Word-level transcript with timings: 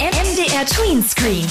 MDR 0.00 0.64
Tween 0.64 1.02
Screen. 1.02 1.48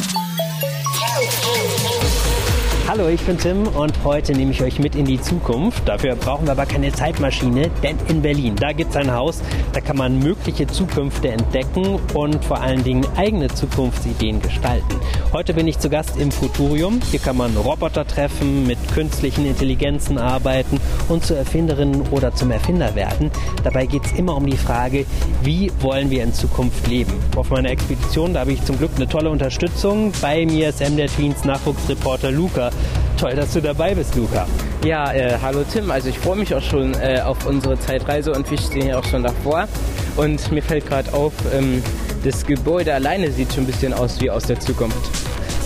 Hallo, 2.87 3.09
ich 3.09 3.19
bin 3.23 3.37
Tim 3.37 3.67
und 3.67 3.91
heute 4.05 4.31
nehme 4.31 4.51
ich 4.51 4.63
euch 4.63 4.79
mit 4.79 4.95
in 4.95 5.03
die 5.03 5.19
Zukunft. 5.19 5.85
Dafür 5.85 6.15
brauchen 6.15 6.45
wir 6.47 6.53
aber 6.53 6.65
keine 6.65 6.89
Zeitmaschine, 6.93 7.69
denn 7.83 7.97
in 8.07 8.21
Berlin, 8.21 8.55
da 8.55 8.71
gibt 8.71 8.91
es 8.91 8.95
ein 8.95 9.13
Haus, 9.13 9.41
da 9.73 9.81
kann 9.81 9.97
man 9.97 10.19
mögliche 10.19 10.67
Zukünfte 10.67 11.27
entdecken 11.27 11.99
und 12.13 12.45
vor 12.45 12.61
allen 12.61 12.85
Dingen 12.85 13.05
eigene 13.17 13.49
Zukunftsideen 13.49 14.41
gestalten. 14.41 15.01
Heute 15.33 15.53
bin 15.53 15.67
ich 15.67 15.77
zu 15.79 15.89
Gast 15.89 16.15
im 16.15 16.31
Futurium. 16.31 17.01
Hier 17.11 17.19
kann 17.19 17.35
man 17.35 17.57
Roboter 17.57 18.07
treffen, 18.07 18.65
mit 18.65 18.77
künstlichen 18.93 19.45
Intelligenzen 19.45 20.17
arbeiten 20.17 20.79
und 21.09 21.25
zur 21.25 21.35
Erfinderin 21.35 22.03
oder 22.11 22.33
zum 22.33 22.51
Erfinder 22.51 22.95
werden. 22.95 23.31
Dabei 23.65 23.85
geht 23.85 24.05
es 24.05 24.13
immer 24.13 24.37
um 24.37 24.45
die 24.45 24.55
Frage, 24.55 25.05
wie 25.43 25.69
wollen 25.81 26.09
wir 26.09 26.23
in 26.23 26.33
Zukunft 26.33 26.87
leben? 26.87 27.11
Auf 27.35 27.49
meiner 27.49 27.69
Expedition, 27.69 28.33
da 28.33 28.39
habe 28.39 28.53
ich 28.53 28.63
zum 28.63 28.77
Glück 28.77 28.91
eine 28.95 29.09
tolle 29.09 29.29
Unterstützung. 29.29 30.13
Bei 30.21 30.45
mir 30.45 30.69
ist 30.69 30.79
MDR 30.79 31.07
Tweens 31.07 31.43
Nachwuchsreporter 31.43 32.31
Luca. 32.31 32.71
Toll, 33.17 33.35
dass 33.35 33.53
du 33.53 33.61
dabei 33.61 33.95
bist, 33.95 34.15
Luca. 34.15 34.45
Ja, 34.85 35.11
äh, 35.11 35.37
hallo 35.41 35.63
Tim. 35.71 35.89
Also 35.89 36.09
ich 36.09 36.19
freue 36.19 36.37
mich 36.37 36.53
auch 36.53 36.61
schon 36.61 36.93
äh, 36.93 37.21
auf 37.21 37.45
unsere 37.45 37.79
Zeitreise 37.79 38.31
und 38.31 38.49
wir 38.49 38.57
stehen 38.57 38.83
hier 38.83 38.99
auch 38.99 39.05
schon 39.05 39.23
davor. 39.23 39.67
Und 40.15 40.51
mir 40.51 40.61
fällt 40.61 40.87
gerade 40.87 41.11
auf, 41.13 41.33
ähm, 41.53 41.81
das 42.23 42.45
Gebäude 42.45 42.93
alleine 42.93 43.31
sieht 43.31 43.53
schon 43.53 43.63
ein 43.63 43.67
bisschen 43.67 43.93
aus 43.93 44.21
wie 44.21 44.29
aus 44.29 44.43
der 44.43 44.59
Zukunft. 44.59 45.09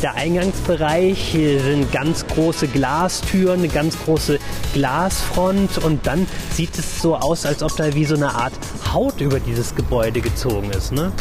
Der 0.01 0.15
Eingangsbereich, 0.15 1.17
hier 1.17 1.59
sind 1.59 1.91
ganz 1.91 2.25
große 2.25 2.67
Glastüren, 2.67 3.59
eine 3.59 3.67
ganz 3.67 3.95
große 4.03 4.39
Glasfront 4.73 5.77
und 5.83 6.07
dann 6.07 6.25
sieht 6.53 6.77
es 6.79 7.01
so 7.01 7.15
aus, 7.15 7.45
als 7.45 7.61
ob 7.61 7.75
da 7.75 7.93
wie 7.93 8.05
so 8.05 8.15
eine 8.15 8.33
Art 8.33 8.53
Haut 8.93 9.21
über 9.21 9.39
dieses 9.39 9.75
Gebäude 9.75 10.21
gezogen 10.21 10.71
ist, 10.71 10.91
ne? 10.91 11.11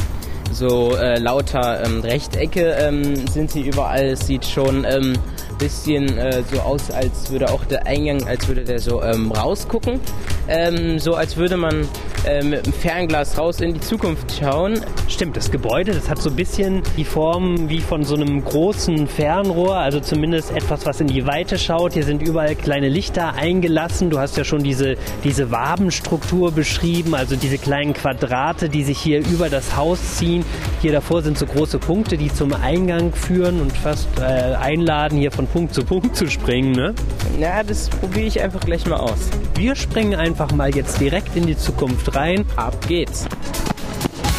So 0.53 0.97
äh, 0.97 1.19
lauter 1.19 1.84
ähm, 1.84 2.01
Rechtecke 2.01 2.73
ähm, 2.73 3.27
sind 3.29 3.53
hier 3.53 3.67
überall. 3.67 4.07
Es 4.07 4.27
sieht 4.27 4.45
schon 4.45 4.84
ähm, 4.84 5.12
bisschen 5.59 6.19
äh, 6.19 6.43
so 6.51 6.61
aus, 6.61 6.91
als 6.91 7.31
würde 7.31 7.51
auch 7.51 7.65
der 7.65 7.87
Eingang, 7.87 8.27
als 8.27 8.47
würde 8.48 8.65
der 8.65 8.79
so 8.79 9.03
ähm, 9.03 9.33
rausgucken. 9.33 10.01
Ähm, 10.48 10.98
so 10.98 11.15
als 11.15 11.37
würde 11.37 11.57
man 11.57 11.89
äh, 12.25 12.45
mit 12.45 12.65
einem 12.65 12.73
Fernglas 12.73 13.39
raus 13.39 13.61
in 13.61 13.75
die 13.75 13.81
Zukunft 13.81 14.33
schauen. 14.41 14.81
Stimmt, 15.09 15.37
das 15.37 15.51
Gebäude, 15.51 15.93
das 15.93 16.09
hat 16.09 16.19
so 16.19 16.31
ein 16.31 16.37
bisschen 16.37 16.83
die 16.97 17.05
Form 17.05 17.69
wie 17.69 17.81
von 17.81 18.05
so 18.05 18.15
einem 18.15 18.45
großen 18.45 19.07
Fernrohr, 19.07 19.77
also 19.77 20.01
zumindest 20.01 20.53
etwas, 20.53 20.87
was 20.87 21.01
in 21.01 21.07
die 21.07 21.27
Weite 21.27 21.59
schaut. 21.59 21.95
Hier 21.95 22.05
sind 22.05 22.23
überall 22.23 22.55
kleine 22.55 22.89
Lichter 22.89 23.35
eingelassen. 23.35 24.11
Du 24.11 24.19
hast 24.19 24.37
ja 24.37 24.45
schon 24.45 24.63
diese, 24.63 24.97
diese 25.25 25.51
Wabenstruktur 25.51 26.53
beschrieben, 26.53 27.15
also 27.15 27.37
diese 27.37 27.59
kleinen 27.59 27.95
Quadrate, 27.95 28.69
die 28.69 28.85
sich 28.85 28.98
hier 28.98 29.21
über 29.27 29.48
das 29.48 29.77
Haus 29.77 30.17
ziehen. 30.17 30.45
Hier 30.81 30.93
davor 30.93 31.23
sind 31.23 31.39
so 31.39 31.47
große 31.47 31.79
Punkte, 31.79 32.17
die 32.17 32.33
zum 32.33 32.53
Eingang 32.53 33.13
führen 33.13 33.61
und 33.61 33.73
fast 33.73 34.09
äh, 34.19 34.23
einladen, 34.23 35.19
hier 35.19 35.33
von 35.33 35.47
Punkt 35.47 35.75
zu 35.75 35.85
Punkt 35.85 36.17
zu 36.17 36.29
springen, 36.29 36.73
ne? 36.73 36.95
Ja, 37.39 37.63
das 37.63 37.89
probiere 37.89 38.27
ich 38.27 38.41
einfach 38.41 38.61
gleich 38.61 38.87
mal 38.87 38.98
aus. 38.98 39.31
Wir 39.55 39.75
springen 39.75 40.15
einfach 40.15 40.53
mal 40.53 40.75
jetzt 40.75 41.01
direkt 41.01 41.37
in 41.37 41.47
die 41.47 41.57
Zukunft 41.57 42.09
rein. 42.14 42.44
Ab 42.56 42.77
geht's. 42.86 43.27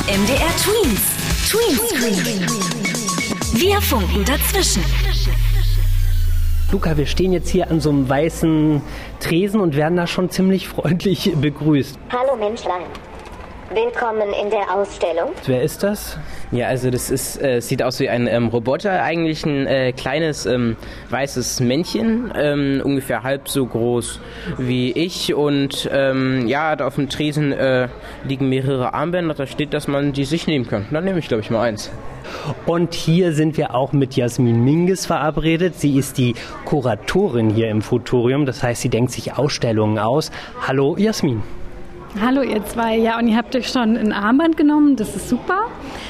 MDR 0.08 0.52
Tweens. 0.58 1.02
Tween 1.50 1.78
Screen. 1.88 2.46
Wir 3.54 3.82
funken 3.82 4.26
dazwischen. 4.26 4.84
Luca, 6.72 6.96
wir 6.96 7.06
stehen 7.06 7.34
jetzt 7.34 7.50
hier 7.50 7.70
an 7.70 7.82
so 7.82 7.90
einem 7.90 8.08
weißen 8.08 8.82
Tresen 9.20 9.60
und 9.60 9.76
werden 9.76 9.98
da 9.98 10.08
schon 10.08 10.30
ziemlich 10.30 10.68
freundlich 10.70 11.34
begrüßt. 11.42 12.00
Hallo 12.12 12.36
Menschlein. 12.38 12.84
Willkommen 13.74 14.34
in 14.34 14.50
der 14.50 14.70
Ausstellung. 14.76 15.30
Wer 15.46 15.62
ist 15.62 15.82
das? 15.82 16.18
Ja, 16.52 16.68
also 16.68 16.92
das 16.92 17.10
ist, 17.10 17.42
äh, 17.42 17.62
sieht 17.62 17.82
aus 17.82 18.02
wie 18.02 18.10
ein 18.10 18.28
ähm, 18.28 18.50
Roboter, 18.50 19.02
eigentlich 19.02 19.46
ein 19.46 19.66
äh, 19.66 19.94
kleines 19.94 20.46
ähm, 20.46 20.76
weißes 21.10 21.62
Männchen, 21.62 22.34
ähm, 22.36 22.82
ungefähr 22.84 23.24
halb 23.24 23.48
so 23.48 23.66
groß 23.66 24.20
wie 24.58 24.92
ich 24.92 25.34
und 25.34 25.90
ähm, 25.94 26.48
ja, 26.48 26.76
da 26.76 26.86
auf 26.86 26.96
dem 26.96 27.08
Tresen 27.08 27.54
äh, 27.54 27.88
liegen 28.26 28.50
mehrere 28.50 28.94
Armbänder, 28.94 29.36
da 29.36 29.48
steht, 29.48 29.74
dass 29.74 29.88
man 29.88 30.12
die 30.12 30.26
sich 30.26 30.48
nehmen 30.48 30.68
kann. 30.68 30.88
Dann 30.92 31.06
nehme 31.06 31.20
ich, 31.20 31.30
glaube 31.30 31.42
ich, 31.42 31.50
mal 31.50 31.62
eins. 31.62 31.90
Und 32.66 32.94
hier 32.94 33.32
sind 33.32 33.56
wir 33.56 33.74
auch 33.74 33.94
mit 33.94 34.18
Jasmin 34.18 34.66
Minges 34.66 35.06
verabredet. 35.06 35.80
Sie 35.80 35.98
ist 35.98 36.18
die 36.18 36.36
Kuratorin 36.66 37.52
hier 37.52 37.70
im 37.70 37.82
Futurium, 37.82 38.46
das 38.46 38.64
heißt, 38.64 38.82
sie 38.82 38.90
denkt 38.90 39.12
sich 39.12 39.38
Ausstellungen 39.38 39.98
aus. 39.98 40.30
Hallo 40.68 40.98
Jasmin. 40.98 41.42
Hallo 42.20 42.42
ihr 42.42 42.62
zwei, 42.66 42.98
ja 42.98 43.18
und 43.18 43.30
ihr 43.30 43.38
habt 43.38 43.56
euch 43.56 43.70
schon 43.70 43.96
ein 43.96 44.12
Armband 44.12 44.58
genommen, 44.58 44.98
das 44.98 45.16
ist 45.16 45.30
super. 45.30 45.68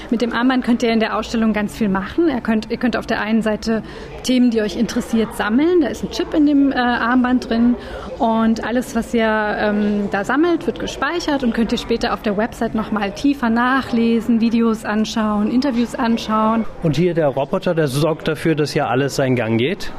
Mit 0.10 0.24
dem 0.24 0.34
Armband 0.34 0.66
könnt 0.66 0.82
ihr 0.82 0.92
in 0.92 1.00
der 1.00 1.16
Ausstellung 1.16 1.54
ganz 1.54 1.78
viel 1.78 1.90
machen. 1.90 2.28
Ihr 2.28 2.42
könnt, 2.42 2.72
ihr 2.72 2.78
könnt 2.78 2.98
auf 2.98 3.06
der 3.06 3.22
einen 3.22 3.44
Seite 3.44 3.84
Themen, 4.24 4.50
die 4.50 4.62
euch 4.62 4.78
interessiert, 4.78 5.36
sammeln. 5.36 5.82
Da 5.82 5.90
ist 5.90 6.04
ein 6.04 6.10
Chip 6.10 6.34
in 6.34 6.48
dem 6.48 6.72
äh, 6.72 6.76
Armband 6.76 7.50
drin 7.52 7.76
und 8.18 8.64
alles, 8.64 8.96
was 8.96 9.14
ihr 9.14 9.28
ähm, 9.28 10.10
da 10.12 10.24
sammelt, 10.24 10.66
wird 10.66 10.80
gespeichert 10.80 11.44
und 11.44 11.54
könnt 11.54 11.72
ihr 11.72 11.78
später 11.78 12.14
auf 12.14 12.24
der 12.24 12.36
Website 12.36 12.74
nochmal 12.74 13.12
tiefer 13.12 13.52
nachlesen, 13.52 14.42
Videos 14.42 14.86
anschauen, 14.86 15.52
Interviews 15.52 15.94
anschauen. 15.94 16.66
Und 16.82 16.96
hier 16.96 17.14
der 17.14 17.28
Roboter, 17.28 17.76
der 17.76 17.88
sorgt 17.88 18.28
dafür, 18.28 18.56
dass 18.56 18.72
hier 18.72 18.90
alles 18.90 19.18
seinen 19.18 19.36
Gang 19.36 19.60
geht. 19.60 19.92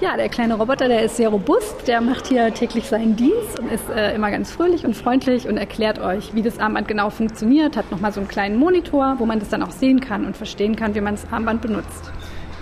Ja, 0.00 0.16
der 0.16 0.28
kleine 0.28 0.54
Roboter, 0.54 0.86
der 0.86 1.02
ist 1.02 1.16
sehr 1.16 1.28
robust, 1.28 1.88
der 1.88 2.00
macht 2.00 2.28
hier 2.28 2.54
täglich 2.54 2.86
seinen 2.86 3.16
Dienst 3.16 3.58
und 3.58 3.72
ist 3.72 3.90
äh, 3.90 4.14
immer 4.14 4.30
ganz 4.30 4.52
fröhlich 4.52 4.84
und 4.84 4.94
freundlich 4.94 5.48
und 5.48 5.56
erklärt 5.56 5.98
euch, 5.98 6.36
wie 6.36 6.42
das 6.42 6.60
Armband 6.60 6.86
genau 6.86 7.10
funktioniert, 7.10 7.76
hat 7.76 7.90
nochmal 7.90 8.12
so 8.12 8.20
einen 8.20 8.28
kleinen 8.28 8.56
Monitor, 8.58 9.16
wo 9.18 9.26
man 9.26 9.40
das 9.40 9.48
dann 9.48 9.60
auch 9.60 9.72
sehen 9.72 9.98
kann 9.98 10.24
und 10.24 10.36
verstehen 10.36 10.76
kann, 10.76 10.94
wie 10.94 11.00
man 11.00 11.16
das 11.16 11.26
Armband 11.32 11.62
benutzt. 11.62 12.12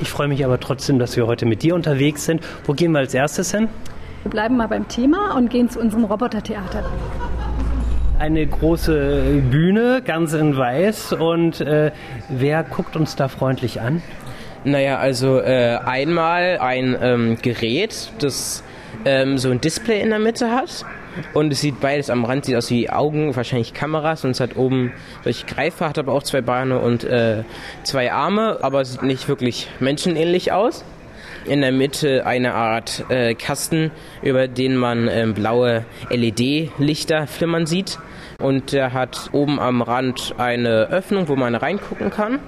Ich 0.01 0.09
freue 0.09 0.29
mich 0.29 0.43
aber 0.47 0.59
trotzdem, 0.59 0.99
dass 0.99 1.15
wir 1.19 1.27
heute 1.27 1.45
mit 1.45 1.63
dir 1.63 1.75
unterwegs 1.75 2.25
sind. 2.25 2.41
Wo 2.65 2.73
gehen 2.73 2.93
wir 2.93 3.01
als 3.01 3.13
erstes 3.13 3.51
hin? 3.51 3.69
Wir 4.23 4.31
bleiben 4.31 4.57
mal 4.57 4.69
beim 4.69 4.89
Thema 4.89 5.37
und 5.37 5.51
gehen 5.51 5.69
zu 5.69 5.79
unserem 5.79 6.05
Robotertheater. 6.05 6.91
Eine 8.19 8.47
große 8.47 9.43
Bühne, 9.51 10.01
ganz 10.03 10.33
in 10.33 10.57
weiß. 10.57 11.13
Und 11.13 11.61
äh, 11.61 11.93
wer 12.31 12.65
guckt 12.65 12.97
uns 12.97 13.15
da 13.15 13.29
freundlich 13.29 13.83
an? 13.83 14.03
Naja, 14.67 14.99
also 14.99 15.39
äh, 15.39 15.79
einmal 15.85 16.59
ein 16.59 16.99
ähm, 17.01 17.39
Gerät, 17.41 18.11
das 18.19 18.65
ähm, 19.05 19.39
so 19.39 19.49
ein 19.51 19.61
Display 19.61 20.01
in 20.01 20.11
der 20.11 20.19
Mitte 20.19 20.51
hat. 20.51 20.85
Und 21.35 21.53
es 21.53 21.61
sieht 21.61 21.81
beides 21.81 22.11
am 22.11 22.25
Rand, 22.25 22.47
sieht 22.47 22.57
aus 22.57 22.69
wie 22.73 22.91
Augen, 22.91 23.37
wahrscheinlich 23.37 23.75
Kameras. 23.75 24.25
Und 24.25 24.33
es 24.33 24.41
hat 24.41 24.57
oben 24.57 24.93
solche 25.23 25.47
Greifer, 25.47 25.89
hat 25.89 25.99
aber 25.99 26.13
auch 26.13 26.25
zwei 26.25 26.41
Beine 26.41 26.81
und 26.81 27.05
äh, 27.05 27.45
zwei 27.85 28.13
Arme, 28.13 28.59
aber 28.61 28.85
sieht 28.85 29.05
nicht 29.05 29.29
wirklich 29.29 29.69
menschenähnlich 29.79 30.51
aus. 30.51 30.85
In 31.45 31.61
der 31.61 31.71
Mitte 31.71 32.27
eine 32.27 32.55
Art 32.55 33.05
äh, 33.09 33.37
Kasten, 33.37 33.93
über 34.21 34.49
den 34.49 34.75
man 34.75 35.07
äh, 35.07 35.29
blaue 35.33 35.85
LED-Lichter 36.11 37.29
flimmern 37.29 37.67
sieht. 37.67 38.01
Und 38.43 38.73
der 38.73 38.93
hat 38.93 39.31
oben 39.31 39.61
am 39.61 39.81
Rand 39.81 40.35
eine 40.39 40.89
Öffnung, 40.91 41.29
wo 41.29 41.37
man 41.37 41.55
reingucken 41.55 42.11
kann. 42.11 42.41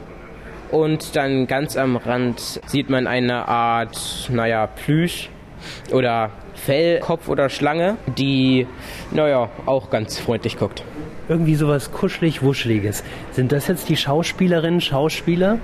Und 0.71 1.17
dann 1.17 1.47
ganz 1.47 1.77
am 1.77 1.97
Rand 1.97 2.61
sieht 2.67 2.91
man 2.91 3.07
eine 3.07 3.49
Art, 3.49 4.29
naja, 4.31 4.67
Plüsch 4.67 5.31
oder 5.93 6.31
Fell, 6.55 7.01
Kopf 7.01 7.29
oder 7.29 7.49
Schlange, 7.49 7.97
die, 8.17 8.67
naja, 9.11 9.49
auch 9.67 9.91
ganz 9.91 10.19
freundlich 10.19 10.59
guckt. 10.59 10.83
Irgendwie 11.29 11.55
sowas 11.55 11.93
kuschelig, 11.93 12.43
wuscheliges. 12.43 13.05
Sind 13.33 13.53
das 13.53 13.69
jetzt 13.69 13.89
die 13.89 13.97
Schauspielerinnen, 13.97 14.81
Schauspieler? 14.81 15.59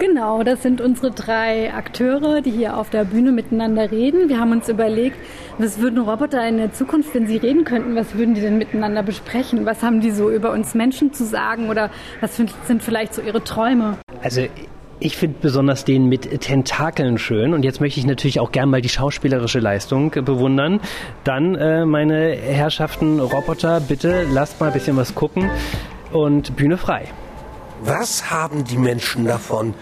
Genau, 0.00 0.42
das 0.42 0.62
sind 0.62 0.80
unsere 0.80 1.10
drei 1.10 1.74
Akteure, 1.74 2.40
die 2.40 2.50
hier 2.50 2.78
auf 2.78 2.88
der 2.88 3.04
Bühne 3.04 3.32
miteinander 3.32 3.90
reden. 3.90 4.30
Wir 4.30 4.40
haben 4.40 4.50
uns 4.50 4.66
überlegt, 4.70 5.18
was 5.58 5.78
würden 5.78 5.98
Roboter 5.98 6.48
in 6.48 6.56
der 6.56 6.72
Zukunft, 6.72 7.14
wenn 7.14 7.26
sie 7.26 7.36
reden 7.36 7.64
könnten, 7.64 7.94
was 7.94 8.14
würden 8.14 8.34
die 8.34 8.40
denn 8.40 8.56
miteinander 8.56 9.02
besprechen? 9.02 9.66
Was 9.66 9.82
haben 9.82 10.00
die 10.00 10.10
so 10.10 10.30
über 10.30 10.52
uns 10.52 10.74
Menschen 10.74 11.12
zu 11.12 11.26
sagen 11.26 11.68
oder 11.68 11.90
was 12.22 12.34
sind 12.34 12.82
vielleicht 12.82 13.12
so 13.12 13.20
ihre 13.20 13.44
Träume? 13.44 13.98
Also 14.22 14.46
ich 15.00 15.18
finde 15.18 15.36
besonders 15.42 15.84
den 15.84 16.06
mit 16.06 16.40
Tentakeln 16.40 17.18
schön 17.18 17.52
und 17.52 17.62
jetzt 17.62 17.82
möchte 17.82 18.00
ich 18.00 18.06
natürlich 18.06 18.40
auch 18.40 18.52
gern 18.52 18.70
mal 18.70 18.80
die 18.80 18.88
schauspielerische 18.88 19.60
Leistung 19.60 20.12
bewundern. 20.12 20.80
Dann, 21.24 21.54
äh, 21.56 21.84
meine 21.84 22.30
Herrschaften 22.36 23.20
Roboter, 23.20 23.80
bitte 23.80 24.24
lasst 24.32 24.60
mal 24.60 24.68
ein 24.68 24.72
bisschen 24.72 24.96
was 24.96 25.14
gucken 25.14 25.50
und 26.10 26.56
Bühne 26.56 26.78
frei. 26.78 27.04
Was 27.82 28.30
haben 28.30 28.64
die 28.64 28.76
Menschen 28.76 29.24
davon, 29.24 29.72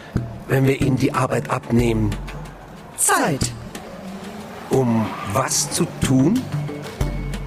wenn 0.46 0.66
wir 0.66 0.80
ihnen 0.80 0.96
die 0.96 1.14
Arbeit 1.14 1.50
abnehmen? 1.50 2.10
Zeit. 2.96 3.52
Um 4.70 5.04
was 5.32 5.72
zu 5.72 5.84
tun? 6.00 6.40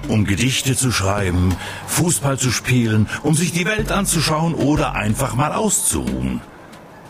Um 0.08 0.26
Gedichte 0.26 0.76
zu 0.76 0.92
schreiben, 0.92 1.54
Fußball 1.86 2.38
zu 2.38 2.50
spielen, 2.50 3.08
um 3.22 3.34
sich 3.34 3.52
die 3.52 3.64
Welt 3.64 3.90
anzuschauen 3.90 4.54
oder 4.54 4.94
einfach 4.94 5.34
mal 5.34 5.52
auszuruhen. 5.52 6.42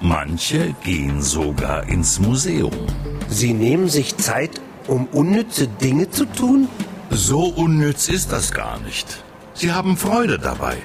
Manche 0.00 0.74
gehen 0.84 1.20
sogar 1.20 1.88
ins 1.88 2.20
Museum. 2.20 2.72
Sie 3.28 3.54
nehmen 3.54 3.88
sich 3.88 4.16
Zeit, 4.18 4.60
um 4.86 5.06
unnütze 5.06 5.66
Dinge 5.66 6.10
zu 6.10 6.26
tun? 6.26 6.68
So 7.10 7.46
unnütz 7.46 8.08
ist 8.08 8.30
das 8.30 8.52
gar 8.52 8.78
nicht. 8.80 9.24
Sie 9.62 9.70
haben 9.70 9.96
Freude 9.96 10.40
dabei 10.40 10.78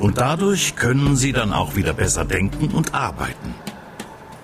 und 0.00 0.18
dadurch 0.18 0.74
können 0.74 1.14
sie 1.14 1.30
dann 1.30 1.52
auch 1.52 1.76
wieder 1.76 1.92
besser 1.92 2.24
denken 2.24 2.74
und 2.74 2.92
arbeiten. 2.92 3.54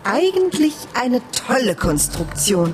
Eigentlich 0.04 0.74
eine 0.94 1.20
tolle 1.32 1.74
Konstruktion. 1.74 2.72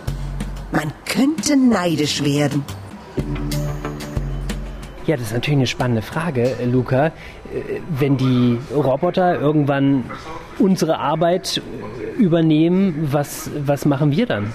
Man 0.73 0.93
könnte 1.07 1.57
neidisch 1.57 2.23
werden. 2.23 2.67
Ja, 5.07 5.17
das 5.17 5.29
ist 5.29 5.33
natürlich 5.33 5.57
eine 5.57 5.67
spannende 5.67 6.03
Frage, 6.03 6.55
Luca. 6.71 7.07
Äh, 7.07 7.13
wenn 7.99 8.19
die 8.19 8.59
Roboter 8.75 9.41
irgendwann 9.41 10.05
unsere 10.59 10.99
Arbeit 10.99 11.63
äh, 11.63 12.23
übernehmen, 12.23 13.09
was, 13.11 13.51
was 13.65 13.87
machen 13.87 14.13
wir 14.13 14.27
dann? 14.27 14.53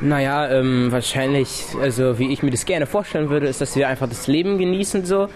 Naja, 0.00 0.48
ähm, 0.50 0.92
wahrscheinlich, 0.92 1.64
also 1.80 2.18
wie 2.18 2.30
ich 2.30 2.42
mir 2.42 2.50
das 2.50 2.66
gerne 2.66 2.86
vorstellen 2.86 3.30
würde, 3.30 3.46
ist, 3.46 3.60
dass 3.60 3.74
wir 3.76 3.88
einfach 3.88 4.08
das 4.08 4.26
Leben 4.26 4.58
genießen 4.58 5.06
so. 5.06 5.28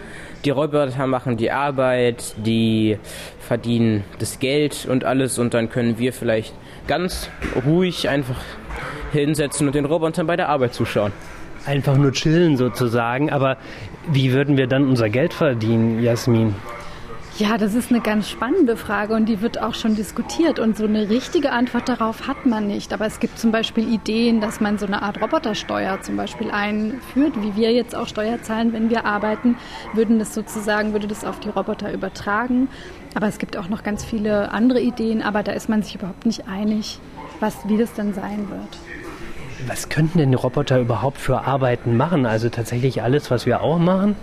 Die 0.44 0.50
Roboter 0.50 1.06
machen 1.06 1.36
die 1.36 1.50
Arbeit, 1.50 2.34
die 2.38 2.98
verdienen 3.40 4.04
das 4.18 4.38
Geld 4.38 4.86
und 4.90 5.04
alles 5.04 5.38
und 5.38 5.52
dann 5.52 5.68
können 5.68 5.98
wir 5.98 6.14
vielleicht 6.14 6.54
ganz 6.86 7.28
ruhig 7.66 8.08
einfach 8.08 8.40
hinsetzen 9.12 9.66
und 9.66 9.74
den 9.74 9.84
Robotern 9.84 10.26
bei 10.26 10.36
der 10.36 10.48
Arbeit 10.48 10.72
zuschauen. 10.72 11.12
Einfach 11.66 11.96
nur 11.96 12.12
chillen 12.12 12.56
sozusagen, 12.56 13.30
aber 13.30 13.58
wie 14.10 14.32
würden 14.32 14.56
wir 14.56 14.66
dann 14.66 14.88
unser 14.88 15.10
Geld 15.10 15.34
verdienen, 15.34 16.02
Jasmin? 16.02 16.54
Ja, 17.40 17.56
das 17.56 17.74
ist 17.74 17.90
eine 17.90 18.02
ganz 18.02 18.28
spannende 18.28 18.76
Frage 18.76 19.14
und 19.14 19.24
die 19.24 19.40
wird 19.40 19.62
auch 19.62 19.72
schon 19.72 19.96
diskutiert. 19.96 20.58
Und 20.58 20.76
so 20.76 20.84
eine 20.84 21.08
richtige 21.08 21.52
Antwort 21.52 21.88
darauf 21.88 22.28
hat 22.28 22.44
man 22.44 22.66
nicht. 22.66 22.92
Aber 22.92 23.06
es 23.06 23.18
gibt 23.18 23.38
zum 23.38 23.50
Beispiel 23.50 23.90
Ideen, 23.90 24.42
dass 24.42 24.60
man 24.60 24.76
so 24.76 24.84
eine 24.84 25.00
Art 25.00 25.22
Robotersteuer 25.22 26.02
zum 26.02 26.18
Beispiel 26.18 26.50
einführt, 26.50 27.32
wie 27.40 27.56
wir 27.56 27.72
jetzt 27.72 27.96
auch 27.96 28.06
Steuer 28.08 28.42
zahlen, 28.42 28.74
wenn 28.74 28.90
wir 28.90 29.06
arbeiten, 29.06 29.56
würden 29.94 30.18
das 30.18 30.34
sozusagen, 30.34 30.92
würde 30.92 31.08
das 31.08 31.24
auf 31.24 31.40
die 31.40 31.48
Roboter 31.48 31.90
übertragen. 31.90 32.68
Aber 33.14 33.26
es 33.26 33.38
gibt 33.38 33.56
auch 33.56 33.70
noch 33.70 33.82
ganz 33.82 34.04
viele 34.04 34.52
andere 34.52 34.82
Ideen, 34.82 35.22
aber 35.22 35.42
da 35.42 35.52
ist 35.52 35.70
man 35.70 35.82
sich 35.82 35.94
überhaupt 35.94 36.26
nicht 36.26 36.46
einig, 36.46 37.00
was, 37.40 37.56
wie 37.66 37.78
das 37.78 37.94
dann 37.94 38.12
sein 38.12 38.50
wird. 38.50 38.78
Was 39.66 39.88
könnten 39.88 40.18
denn 40.18 40.34
Roboter 40.34 40.78
überhaupt 40.78 41.16
für 41.16 41.46
Arbeiten 41.46 41.96
machen? 41.96 42.26
Also 42.26 42.50
tatsächlich 42.50 43.02
alles, 43.02 43.30
was 43.30 43.46
wir 43.46 43.62
auch 43.62 43.78
machen? 43.78 44.14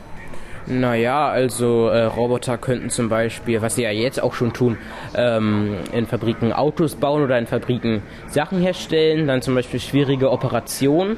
Naja, 0.70 1.30
also 1.30 1.88
äh, 1.88 2.04
Roboter 2.04 2.58
könnten 2.58 2.90
zum 2.90 3.08
Beispiel, 3.08 3.62
was 3.62 3.76
sie 3.76 3.84
ja 3.84 3.92
jetzt 3.92 4.22
auch 4.22 4.34
schon 4.34 4.52
tun, 4.52 4.78
ähm, 5.16 5.76
in 5.94 6.08
Fabriken 6.08 6.52
Autos 6.52 6.96
bauen 6.96 7.24
oder 7.24 7.40
in 7.40 7.48
Fabriken 7.48 8.04
Sachen 8.28 8.60
herstellen, 8.60 9.28
dann 9.28 9.42
zum 9.42 9.56
Beispiel 9.56 9.80
schwierige 9.80 10.30
Operationen 10.30 11.18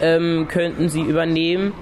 ähm, 0.00 0.48
könnten 0.48 0.90
sie 0.90 1.00
übernehmen. 1.00 1.72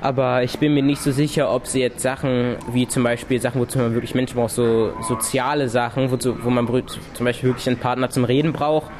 Aber 0.00 0.44
ich 0.44 0.58
bin 0.58 0.72
mir 0.72 0.82
nicht 0.82 1.02
so 1.02 1.10
sicher, 1.10 1.52
ob 1.52 1.66
sie 1.66 1.80
jetzt 1.80 2.00
Sachen 2.00 2.56
wie 2.72 2.88
zum 2.88 3.02
Beispiel 3.02 3.38
Sachen, 3.38 3.60
wozu 3.60 3.78
man 3.78 3.92
wirklich 3.92 4.14
Menschen 4.14 4.36
braucht, 4.36 4.52
so 4.52 4.94
soziale 5.02 5.68
Sachen, 5.68 6.10
wozu, 6.10 6.42
wo 6.42 6.48
man 6.48 6.66
zum 6.66 7.24
Beispiel 7.24 7.50
wirklich 7.50 7.66
einen 7.66 7.78
Partner 7.78 8.08
zum 8.08 8.24
Reden 8.24 8.54
braucht, 8.54 8.90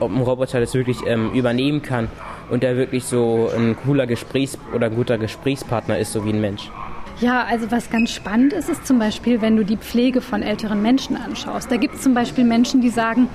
ob 0.00 0.10
ein 0.10 0.22
Roboter 0.22 0.58
das 0.58 0.74
wirklich 0.74 0.98
ähm, 1.06 1.30
übernehmen 1.32 1.82
kann 1.82 2.08
und 2.50 2.64
der 2.64 2.76
wirklich 2.76 3.04
so 3.04 3.48
ein 3.56 3.76
cooler 3.76 4.06
Gesprächs- 4.08 4.58
oder 4.74 4.86
ein 4.86 4.96
guter 4.96 5.18
Gesprächspartner 5.18 5.98
ist, 5.98 6.12
so 6.12 6.24
wie 6.24 6.30
ein 6.30 6.40
Mensch. 6.40 6.70
Ja, 7.18 7.44
also 7.44 7.70
was 7.70 7.88
ganz 7.88 8.10
spannend 8.10 8.52
ist, 8.52 8.68
ist 8.68 8.86
zum 8.86 8.98
Beispiel, 8.98 9.40
wenn 9.40 9.56
du 9.56 9.64
die 9.64 9.78
Pflege 9.78 10.20
von 10.20 10.42
älteren 10.42 10.82
Menschen 10.82 11.16
anschaust. 11.16 11.70
Da 11.70 11.78
gibt 11.78 11.94
es 11.94 12.02
zum 12.02 12.12
Beispiel 12.12 12.44
Menschen, 12.44 12.82
die 12.82 12.90
sagen, 12.90 13.28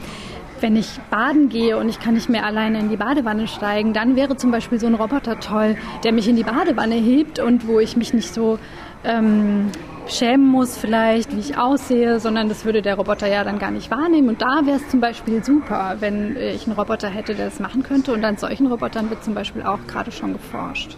wenn 0.59 0.75
ich 0.75 0.99
baden 1.09 1.49
gehe 1.49 1.77
und 1.77 1.89
ich 1.89 1.99
kann 1.99 2.13
nicht 2.13 2.29
mehr 2.29 2.45
alleine 2.45 2.77
in 2.77 2.89
die 2.89 2.97
Badewanne 2.97 3.47
steigen, 3.47 3.93
dann 3.93 4.15
wäre 4.15 4.37
zum 4.37 4.51
Beispiel 4.51 4.79
so 4.79 4.85
ein 4.85 4.93
Roboter 4.93 5.39
toll, 5.39 5.77
der 6.03 6.11
mich 6.11 6.27
in 6.27 6.35
die 6.35 6.43
Badewanne 6.43 6.93
hebt 6.93 7.39
und 7.39 7.67
wo 7.67 7.79
ich 7.79 7.97
mich 7.97 8.13
nicht 8.13 8.31
so 8.31 8.59
ähm, 9.03 9.71
schämen 10.07 10.47
muss 10.47 10.77
vielleicht, 10.77 11.35
wie 11.35 11.39
ich 11.39 11.57
aussehe, 11.57 12.19
sondern 12.19 12.49
das 12.49 12.65
würde 12.65 12.83
der 12.83 12.95
Roboter 12.95 13.25
ja 13.25 13.43
dann 13.43 13.57
gar 13.57 13.71
nicht 13.71 13.89
wahrnehmen. 13.89 14.29
Und 14.29 14.43
da 14.43 14.61
wäre 14.63 14.77
es 14.77 14.87
zum 14.89 14.99
Beispiel 14.99 15.43
super, 15.43 15.95
wenn 15.99 16.37
ich 16.37 16.67
einen 16.67 16.77
Roboter 16.77 17.09
hätte, 17.09 17.33
der 17.33 17.45
das 17.45 17.59
machen 17.59 17.81
könnte. 17.81 18.13
Und 18.13 18.23
an 18.23 18.37
solchen 18.37 18.67
Robotern 18.67 19.09
wird 19.09 19.23
zum 19.23 19.33
Beispiel 19.33 19.63
auch 19.63 19.79
gerade 19.87 20.11
schon 20.11 20.33
geforscht. 20.33 20.97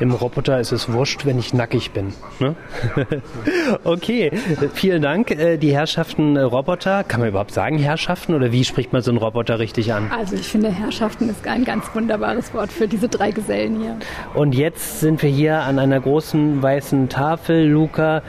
Dem 0.00 0.10
Roboter 0.10 0.58
ist 0.58 0.72
es 0.72 0.92
wurscht, 0.92 1.24
wenn 1.24 1.38
ich 1.38 1.54
nackig 1.54 1.92
bin. 1.92 2.12
Ne? 2.40 2.56
okay, 3.84 4.32
vielen 4.74 5.02
Dank. 5.02 5.30
Äh, 5.30 5.56
die 5.56 5.72
Herrschaften 5.72 6.36
äh, 6.36 6.40
Roboter, 6.40 7.04
kann 7.04 7.20
man 7.20 7.28
überhaupt 7.28 7.52
sagen 7.52 7.78
Herrschaften 7.78 8.34
oder 8.34 8.50
wie 8.50 8.64
spricht 8.64 8.92
man 8.92 9.02
so 9.02 9.12
einen 9.12 9.18
Roboter 9.18 9.60
richtig 9.60 9.92
an? 9.92 10.10
Also 10.10 10.34
ich 10.34 10.48
finde 10.48 10.70
Herrschaften 10.70 11.28
ist 11.28 11.46
ein 11.46 11.64
ganz 11.64 11.84
wunderbares 11.94 12.52
Wort 12.54 12.72
für 12.72 12.88
diese 12.88 13.08
drei 13.08 13.30
Gesellen 13.30 13.80
hier. 13.80 13.96
Und 14.34 14.56
jetzt 14.56 14.98
sind 14.98 15.22
wir 15.22 15.30
hier 15.30 15.60
an 15.60 15.78
einer 15.78 16.00
großen 16.00 16.60
weißen 16.60 17.08
Tafel, 17.08 17.64
Luca. 17.64 18.22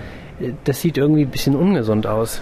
Das 0.66 0.82
sieht 0.82 0.98
irgendwie 0.98 1.24
ein 1.24 1.32
bisschen 1.32 1.56
ungesund 1.56 2.06
aus. 2.06 2.42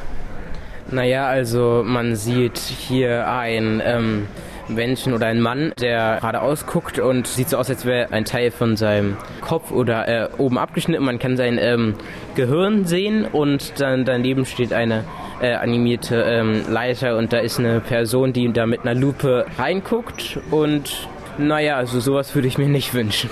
Naja, 0.92 1.28
also 1.28 1.82
man 1.86 2.16
sieht 2.16 2.58
hier 2.58 3.30
ein... 3.30 3.82
Ähm 3.86 4.28
Menschen 4.68 5.14
oder 5.14 5.28
ein 5.28 5.42
Mann, 5.42 5.74
der 5.80 6.18
geradeaus 6.18 6.66
guckt 6.66 7.00
und 7.00 7.28
sieht 7.28 7.50
so 7.50 7.58
aus, 7.58 7.70
als 7.70 7.86
wäre 7.86 8.12
ein 8.12 8.26
Teil 8.26 8.52
von 8.52 8.76
seinem 8.76 9.18
Kopf 9.42 9.72
oder 9.72 10.08
äh, 10.08 10.30
oben 10.38 10.58
abgeschnitten. 10.58 11.04
Man 11.04 11.20
kann 11.20 11.38
sein 11.38 11.58
ähm, 11.60 11.96
Gehirn 12.36 12.86
sehen 12.86 13.26
und 13.26 13.80
dann 13.80 14.06
daneben 14.06 14.46
steht 14.46 14.74
eine 14.74 15.04
äh, 15.42 15.54
animierte 15.54 16.22
ähm, 16.22 16.64
Leiter 16.70 17.18
und 17.18 17.34
da 17.34 17.40
ist 17.40 17.60
eine 17.60 17.80
Person, 17.80 18.34
die 18.34 18.52
da 18.52 18.66
mit 18.66 18.82
einer 18.82 18.96
Lupe 18.96 19.46
reinguckt 19.58 20.40
und 20.52 21.08
naja, 21.38 21.78
also 21.78 22.00
sowas 22.00 22.36
würde 22.36 22.48
ich 22.48 22.58
mir 22.58 22.68
nicht 22.68 22.94
wünschen. 22.94 23.30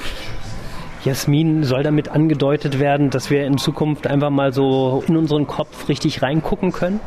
Jasmin, 1.03 1.63
soll 1.63 1.81
damit 1.81 2.09
angedeutet 2.09 2.79
werden, 2.79 3.09
dass 3.09 3.31
wir 3.31 3.45
in 3.45 3.57
Zukunft 3.57 4.05
einfach 4.05 4.29
mal 4.29 4.53
so 4.53 5.03
in 5.07 5.17
unseren 5.17 5.47
Kopf 5.47 5.89
richtig 5.89 6.21
reingucken 6.21 6.71
können? 6.71 6.99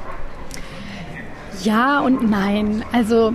Ja 1.62 2.00
und 2.00 2.28
nein. 2.28 2.84
Also 2.92 3.34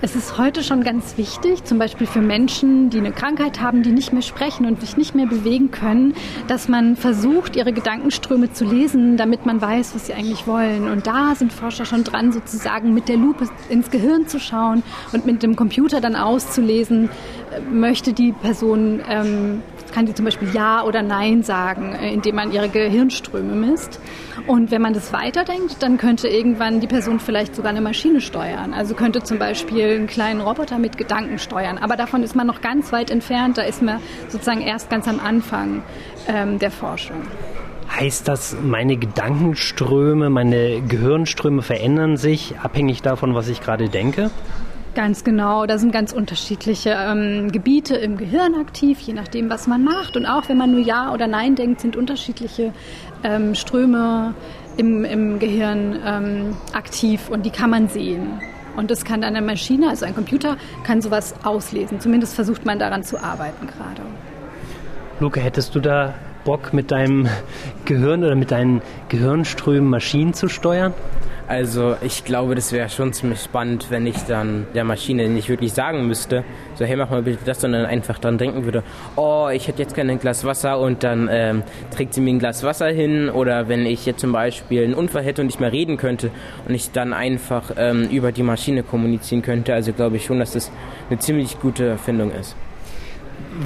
es 0.00 0.14
ist 0.14 0.38
heute 0.38 0.62
schon 0.62 0.84
ganz 0.84 1.18
wichtig, 1.18 1.64
zum 1.64 1.78
Beispiel 1.78 2.06
für 2.06 2.20
Menschen, 2.20 2.88
die 2.88 2.98
eine 2.98 3.10
Krankheit 3.10 3.60
haben, 3.60 3.82
die 3.82 3.90
nicht 3.90 4.12
mehr 4.12 4.22
sprechen 4.22 4.64
und 4.64 4.80
sich 4.80 4.96
nicht 4.96 5.16
mehr 5.16 5.26
bewegen 5.26 5.72
können, 5.72 6.14
dass 6.46 6.68
man 6.68 6.94
versucht, 6.94 7.56
ihre 7.56 7.72
Gedankenströme 7.72 8.52
zu 8.52 8.64
lesen, 8.64 9.16
damit 9.16 9.44
man 9.44 9.60
weiß, 9.60 9.96
was 9.96 10.06
sie 10.06 10.14
eigentlich 10.14 10.46
wollen. 10.46 10.88
Und 10.88 11.08
da 11.08 11.34
sind 11.34 11.52
Forscher 11.52 11.84
schon 11.84 12.04
dran, 12.04 12.30
sozusagen 12.30 12.94
mit 12.94 13.08
der 13.08 13.16
Lupe 13.16 13.48
ins 13.68 13.90
Gehirn 13.90 14.28
zu 14.28 14.38
schauen 14.38 14.84
und 15.12 15.26
mit 15.26 15.42
dem 15.42 15.56
Computer 15.56 16.00
dann 16.00 16.14
auszulesen, 16.14 17.10
äh, 17.50 17.60
möchte 17.60 18.12
die 18.12 18.30
Person 18.30 19.00
ähm, 19.08 19.62
kann 19.98 20.06
die 20.06 20.14
zum 20.14 20.24
Beispiel 20.24 20.48
Ja 20.52 20.84
oder 20.84 21.02
Nein 21.02 21.42
sagen, 21.42 21.94
äh, 21.94 22.12
indem 22.12 22.36
man 22.36 22.52
ihre 22.52 22.68
Gehirnströme 22.68 23.54
misst. 23.54 24.00
Und 24.46 24.70
wenn 24.70 24.80
man 24.80 24.94
das 24.94 25.12
weiterdenkt, 25.12 25.82
dann 25.82 25.98
könnte 25.98 26.28
irgendwann 26.28 26.80
die 26.80 26.86
Person 26.86 27.20
vielleicht 27.20 27.56
sogar 27.56 27.70
eine 27.70 27.80
Maschine 27.80 28.20
steuern. 28.20 28.72
Also 28.72 28.94
könnte 28.94 29.22
zum 29.22 29.38
Beispiel 29.38 29.87
einen 29.94 30.06
kleinen 30.06 30.40
Roboter 30.40 30.78
mit 30.78 30.96
Gedanken 30.98 31.38
steuern. 31.38 31.78
Aber 31.78 31.96
davon 31.96 32.22
ist 32.22 32.36
man 32.36 32.46
noch 32.46 32.60
ganz 32.60 32.92
weit 32.92 33.10
entfernt. 33.10 33.58
Da 33.58 33.62
ist 33.62 33.82
man 33.82 34.00
sozusagen 34.28 34.60
erst 34.60 34.90
ganz 34.90 35.08
am 35.08 35.20
Anfang 35.20 35.82
ähm, 36.26 36.58
der 36.58 36.70
Forschung. 36.70 37.22
Heißt 37.90 38.28
das, 38.28 38.56
meine 38.62 38.96
Gedankenströme, 38.96 40.30
meine 40.30 40.82
Gehirnströme 40.82 41.62
verändern 41.62 42.16
sich 42.16 42.54
abhängig 42.62 43.02
davon, 43.02 43.34
was 43.34 43.48
ich 43.48 43.60
gerade 43.60 43.88
denke? 43.88 44.30
Ganz 44.94 45.22
genau, 45.22 45.64
da 45.64 45.78
sind 45.78 45.92
ganz 45.92 46.12
unterschiedliche 46.12 46.90
ähm, 46.90 47.52
Gebiete 47.52 47.94
im 47.94 48.16
Gehirn 48.16 48.54
aktiv, 48.54 48.98
je 49.00 49.12
nachdem, 49.12 49.48
was 49.48 49.66
man 49.66 49.84
macht. 49.84 50.16
Und 50.16 50.26
auch 50.26 50.48
wenn 50.48 50.56
man 50.56 50.72
nur 50.72 50.80
Ja 50.80 51.12
oder 51.12 51.26
Nein 51.26 51.54
denkt, 51.54 51.80
sind 51.80 51.96
unterschiedliche 51.96 52.72
ähm, 53.22 53.54
Ströme 53.54 54.34
im, 54.76 55.04
im 55.04 55.38
Gehirn 55.38 55.98
ähm, 56.04 56.56
aktiv 56.72 57.28
und 57.30 57.46
die 57.46 57.50
kann 57.50 57.70
man 57.70 57.88
sehen. 57.88 58.40
Und 58.78 58.92
das 58.92 59.04
kann 59.04 59.24
eine 59.24 59.42
Maschine, 59.42 59.88
also 59.88 60.04
ein 60.04 60.14
Computer, 60.14 60.56
kann 60.84 61.02
sowas 61.02 61.34
auslesen. 61.42 61.98
Zumindest 61.98 62.36
versucht 62.36 62.64
man 62.64 62.78
daran 62.78 63.02
zu 63.02 63.20
arbeiten 63.20 63.66
gerade. 63.66 64.02
Luca, 65.18 65.40
hättest 65.40 65.74
du 65.74 65.80
da 65.80 66.14
Bock 66.44 66.72
mit 66.72 66.92
deinem 66.92 67.26
Gehirn 67.86 68.22
oder 68.22 68.36
mit 68.36 68.52
deinen 68.52 68.80
Gehirnströmen 69.08 69.90
Maschinen 69.90 70.32
zu 70.32 70.46
steuern? 70.48 70.94
Also 71.48 71.96
ich 72.02 72.26
glaube, 72.26 72.54
das 72.54 72.72
wäre 72.72 72.90
schon 72.90 73.14
ziemlich 73.14 73.40
spannend, 73.40 73.86
wenn 73.88 74.06
ich 74.06 74.18
dann 74.24 74.66
der 74.74 74.84
Maschine 74.84 75.30
nicht 75.30 75.48
wirklich 75.48 75.72
sagen 75.72 76.06
müsste, 76.06 76.44
so 76.74 76.84
hey, 76.84 76.94
mach 76.94 77.08
mal 77.08 77.22
bitte 77.22 77.38
das, 77.46 77.62
sondern 77.62 77.86
einfach 77.86 78.18
dann 78.18 78.36
denken 78.36 78.66
würde, 78.66 78.82
oh, 79.16 79.48
ich 79.50 79.66
hätte 79.66 79.80
jetzt 79.80 79.94
gerne 79.94 80.12
ein 80.12 80.18
Glas 80.18 80.44
Wasser 80.44 80.78
und 80.78 81.04
dann 81.04 81.26
ähm, 81.32 81.62
trägt 81.90 82.12
sie 82.12 82.20
mir 82.20 82.34
ein 82.34 82.38
Glas 82.38 82.64
Wasser 82.64 82.88
hin 82.88 83.30
oder 83.30 83.66
wenn 83.66 83.86
ich 83.86 84.04
jetzt 84.04 84.20
zum 84.20 84.30
Beispiel 84.30 84.84
einen 84.84 84.92
Unfall 84.92 85.22
hätte 85.22 85.40
und 85.40 85.46
nicht 85.46 85.58
mehr 85.58 85.72
reden 85.72 85.96
könnte 85.96 86.30
und 86.68 86.74
ich 86.74 86.92
dann 86.92 87.14
einfach 87.14 87.70
ähm, 87.78 88.10
über 88.10 88.30
die 88.30 88.42
Maschine 88.42 88.82
kommunizieren 88.82 89.40
könnte. 89.40 89.72
Also 89.72 89.94
glaube 89.94 90.16
ich 90.16 90.26
schon, 90.26 90.40
dass 90.40 90.52
das 90.52 90.70
eine 91.08 91.18
ziemlich 91.18 91.58
gute 91.60 91.86
Erfindung 91.86 92.30
ist. 92.30 92.56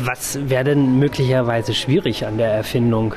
Was 0.04 0.38
wäre 0.48 0.62
denn 0.62 1.00
möglicherweise 1.00 1.74
schwierig 1.74 2.26
an 2.26 2.38
der 2.38 2.52
Erfindung? 2.52 3.16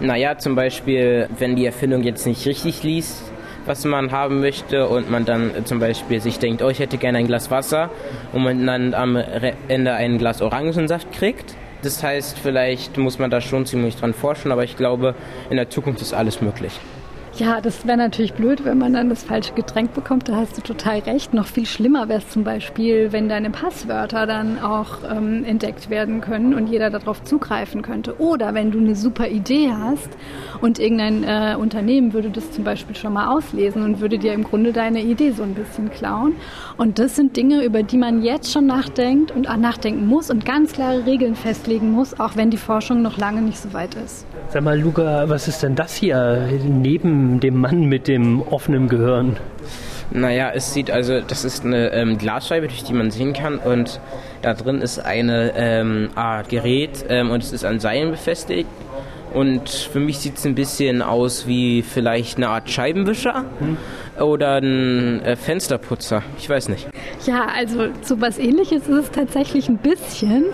Naja, 0.00 0.38
zum 0.38 0.54
Beispiel, 0.54 1.28
wenn 1.38 1.54
die 1.54 1.66
Erfindung 1.66 2.02
jetzt 2.04 2.24
nicht 2.24 2.46
richtig 2.46 2.82
liest, 2.82 3.27
was 3.68 3.84
man 3.84 4.10
haben 4.10 4.40
möchte 4.40 4.88
und 4.88 5.10
man 5.10 5.24
dann 5.24 5.64
zum 5.64 5.78
Beispiel 5.78 6.20
sich 6.20 6.38
denkt, 6.38 6.62
oh, 6.62 6.70
ich 6.70 6.78
hätte 6.78 6.96
gerne 6.98 7.18
ein 7.18 7.26
Glas 7.26 7.50
Wasser 7.50 7.90
und 8.32 8.42
man 8.42 8.66
dann 8.66 8.94
am 8.94 9.16
Ende 9.68 9.92
ein 9.92 10.18
Glas 10.18 10.42
Orangensaft 10.42 11.12
kriegt, 11.12 11.54
Das 11.82 12.02
heißt, 12.02 12.38
vielleicht 12.38 12.96
muss 12.96 13.20
man 13.20 13.30
da 13.30 13.40
schon 13.40 13.64
ziemlich 13.64 13.96
dran 13.96 14.12
forschen, 14.12 14.50
aber 14.50 14.64
ich 14.64 14.76
glaube, 14.76 15.14
in 15.48 15.56
der 15.56 15.70
Zukunft 15.70 16.02
ist 16.02 16.12
alles 16.12 16.40
möglich. 16.40 16.72
Ja, 17.38 17.60
das 17.60 17.86
wäre 17.86 17.96
natürlich 17.96 18.34
blöd, 18.34 18.64
wenn 18.64 18.78
man 18.78 18.94
dann 18.94 19.10
das 19.10 19.22
falsche 19.22 19.52
Getränk 19.52 19.94
bekommt. 19.94 20.28
Da 20.28 20.34
hast 20.34 20.58
du 20.58 20.60
total 20.60 20.98
recht. 20.98 21.34
Noch 21.34 21.46
viel 21.46 21.66
schlimmer 21.66 22.08
wäre 22.08 22.18
es 22.18 22.28
zum 22.30 22.42
Beispiel, 22.42 23.12
wenn 23.12 23.28
deine 23.28 23.50
Passwörter 23.50 24.26
dann 24.26 24.58
auch 24.58 25.04
ähm, 25.08 25.44
entdeckt 25.44 25.88
werden 25.88 26.20
können 26.20 26.52
und 26.52 26.66
jeder 26.66 26.90
darauf 26.90 27.22
zugreifen 27.22 27.82
könnte. 27.82 28.20
Oder 28.20 28.54
wenn 28.54 28.72
du 28.72 28.80
eine 28.80 28.96
super 28.96 29.28
Idee 29.28 29.70
hast 29.70 30.08
und 30.60 30.80
irgendein 30.80 31.22
äh, 31.22 31.54
Unternehmen 31.54 32.12
würde 32.12 32.30
das 32.30 32.50
zum 32.50 32.64
Beispiel 32.64 32.96
schon 32.96 33.12
mal 33.12 33.28
auslesen 33.28 33.84
und 33.84 34.00
würde 34.00 34.18
dir 34.18 34.32
im 34.32 34.42
Grunde 34.42 34.72
deine 34.72 35.00
Idee 35.00 35.30
so 35.30 35.44
ein 35.44 35.54
bisschen 35.54 35.92
klauen. 35.92 36.32
Und 36.76 36.98
das 36.98 37.14
sind 37.14 37.36
Dinge, 37.36 37.62
über 37.62 37.84
die 37.84 37.98
man 37.98 38.20
jetzt 38.24 38.50
schon 38.52 38.66
nachdenkt 38.66 39.30
und 39.30 39.48
auch 39.48 39.56
nachdenken 39.56 40.08
muss 40.08 40.28
und 40.28 40.44
ganz 40.44 40.72
klare 40.72 41.06
Regeln 41.06 41.36
festlegen 41.36 41.92
muss, 41.92 42.18
auch 42.18 42.34
wenn 42.34 42.50
die 42.50 42.56
Forschung 42.56 43.00
noch 43.00 43.16
lange 43.16 43.42
nicht 43.42 43.58
so 43.60 43.72
weit 43.72 43.94
ist. 43.94 44.26
Sag 44.48 44.64
mal, 44.64 44.80
Luca, 44.80 45.28
was 45.28 45.46
ist 45.46 45.62
denn 45.62 45.76
das 45.76 45.94
hier 45.94 46.48
neben 46.66 47.27
dem 47.40 47.60
Mann 47.60 47.84
mit 47.84 48.08
dem 48.08 48.42
offenen 48.42 48.88
Gehirn? 48.88 49.36
Naja, 50.10 50.50
es 50.54 50.72
sieht 50.72 50.90
also, 50.90 51.20
das 51.20 51.44
ist 51.44 51.64
eine 51.64 51.92
ähm, 51.92 52.16
Glasscheibe, 52.16 52.68
durch 52.68 52.82
die 52.82 52.94
man 52.94 53.10
sehen 53.10 53.34
kann 53.34 53.58
und 53.58 54.00
da 54.40 54.54
drin 54.54 54.80
ist 54.80 54.98
eine 54.98 55.52
ähm, 55.54 56.08
Art 56.14 56.48
Gerät 56.48 57.04
ähm, 57.08 57.30
und 57.30 57.42
es 57.42 57.52
ist 57.52 57.64
an 57.64 57.78
Seilen 57.78 58.10
befestigt 58.10 58.68
und 59.34 59.68
für 59.68 60.00
mich 60.00 60.18
sieht 60.18 60.38
es 60.38 60.46
ein 60.46 60.54
bisschen 60.54 61.02
aus 61.02 61.46
wie 61.46 61.82
vielleicht 61.82 62.36
eine 62.36 62.48
Art 62.48 62.70
Scheibenwischer 62.70 63.44
hm. 63.58 63.76
oder 64.22 64.56
ein 64.56 65.20
äh, 65.22 65.36
Fensterputzer. 65.36 66.22
Ich 66.38 66.48
weiß 66.48 66.68
nicht. 66.68 66.88
Ja, 67.26 67.46
also 67.54 67.88
so 68.02 68.20
was 68.20 68.38
ähnliches 68.38 68.88
ist 68.88 68.96
es 68.96 69.10
tatsächlich 69.10 69.68
ein 69.68 69.78
bisschen. 69.78 70.44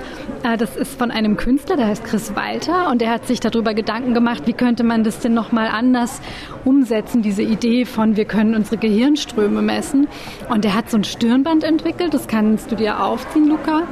Äh, 0.43 0.57
das 0.57 0.76
ist 0.76 0.99
von 0.99 1.11
einem 1.11 1.37
Künstler, 1.37 1.76
der 1.76 1.87
heißt 1.87 2.04
Chris 2.04 2.35
Walter 2.35 2.90
und 2.90 3.00
der 3.00 3.11
hat 3.11 3.26
sich 3.26 3.40
darüber 3.40 3.75
Gedanken 3.75 4.14
gemacht, 4.14 4.43
wie 4.47 4.52
könnte 4.52 4.85
man 4.85 5.04
das 5.04 5.21
denn 5.21 5.35
nochmal 5.35 5.69
anders 5.69 6.21
umsetzen, 6.64 7.23
diese 7.23 7.43
Idee 7.43 7.85
von 7.85 8.16
wir 8.16 8.25
können 8.25 8.54
unsere 8.54 8.76
Gehirnströme 8.76 9.62
messen. 9.62 10.09
Und 10.49 10.64
der 10.64 10.75
hat 10.75 10.90
so 10.90 10.97
ein 10.97 11.04
Stirnband 11.04 11.64
entwickelt, 11.64 12.14
das 12.14 12.28
kannst 12.28 12.71
du 12.71 12.76
dir 12.76 13.02
aufziehen, 13.02 13.49
Luca. 13.49 13.83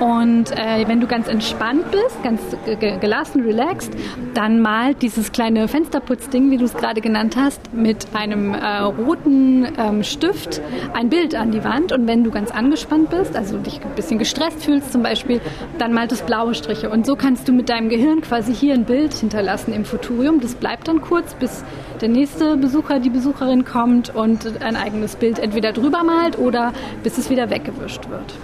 Und 0.00 0.52
äh, 0.52 0.86
wenn 0.86 1.00
du 1.00 1.06
ganz 1.06 1.26
entspannt 1.26 1.90
bist, 1.90 2.22
ganz 2.22 2.40
gelassen, 3.00 3.42
relaxed, 3.42 3.92
dann 4.34 4.60
malt 4.60 5.02
dieses 5.02 5.32
kleine 5.32 5.68
Fensterputzding, 5.68 6.50
wie 6.50 6.56
du 6.56 6.64
es 6.64 6.74
gerade 6.74 7.00
genannt 7.00 7.36
hast, 7.36 7.72
mit 7.72 8.08
einem 8.14 8.54
äh, 8.54 8.78
roten 8.78 9.66
ähm, 9.78 10.02
Stift 10.02 10.60
ein 10.92 11.08
Bild 11.08 11.34
an 11.34 11.52
die 11.52 11.64
Wand. 11.64 11.92
Und 11.92 12.06
wenn 12.06 12.24
du 12.24 12.30
ganz 12.30 12.50
angespannt 12.50 13.10
bist, 13.10 13.36
also 13.36 13.58
dich 13.58 13.80
ein 13.84 13.94
bisschen 13.94 14.18
gestresst 14.18 14.64
fühlst 14.64 14.92
zum 14.92 15.02
Beispiel, 15.02 15.40
dann 15.78 15.92
malt 15.92 16.12
es 16.12 16.22
blaue 16.22 16.54
Striche. 16.54 16.90
Und 16.90 17.06
so 17.06 17.16
kannst 17.16 17.48
du 17.48 17.52
mit 17.52 17.68
deinem 17.68 17.88
Gehirn 17.88 18.20
quasi 18.20 18.54
hier 18.54 18.74
ein 18.74 18.84
Bild 18.84 19.14
hinterlassen 19.14 19.72
im 19.72 19.84
Futurium. 19.84 20.40
Das 20.40 20.54
bleibt 20.54 20.88
dann 20.88 21.00
kurz, 21.00 21.34
bis 21.34 21.64
der 22.00 22.08
nächste 22.08 22.56
Besucher, 22.56 23.00
die 23.00 23.10
Besucherin 23.10 23.64
kommt 23.64 24.14
und 24.14 24.62
ein 24.62 24.76
eigenes 24.76 25.16
Bild 25.16 25.38
entweder 25.38 25.72
drüber 25.72 26.04
malt 26.04 26.38
oder 26.38 26.72
bis 27.02 27.18
es 27.18 27.30
wieder 27.30 27.50
weggewischt 27.50 28.08
wird. 28.10 28.34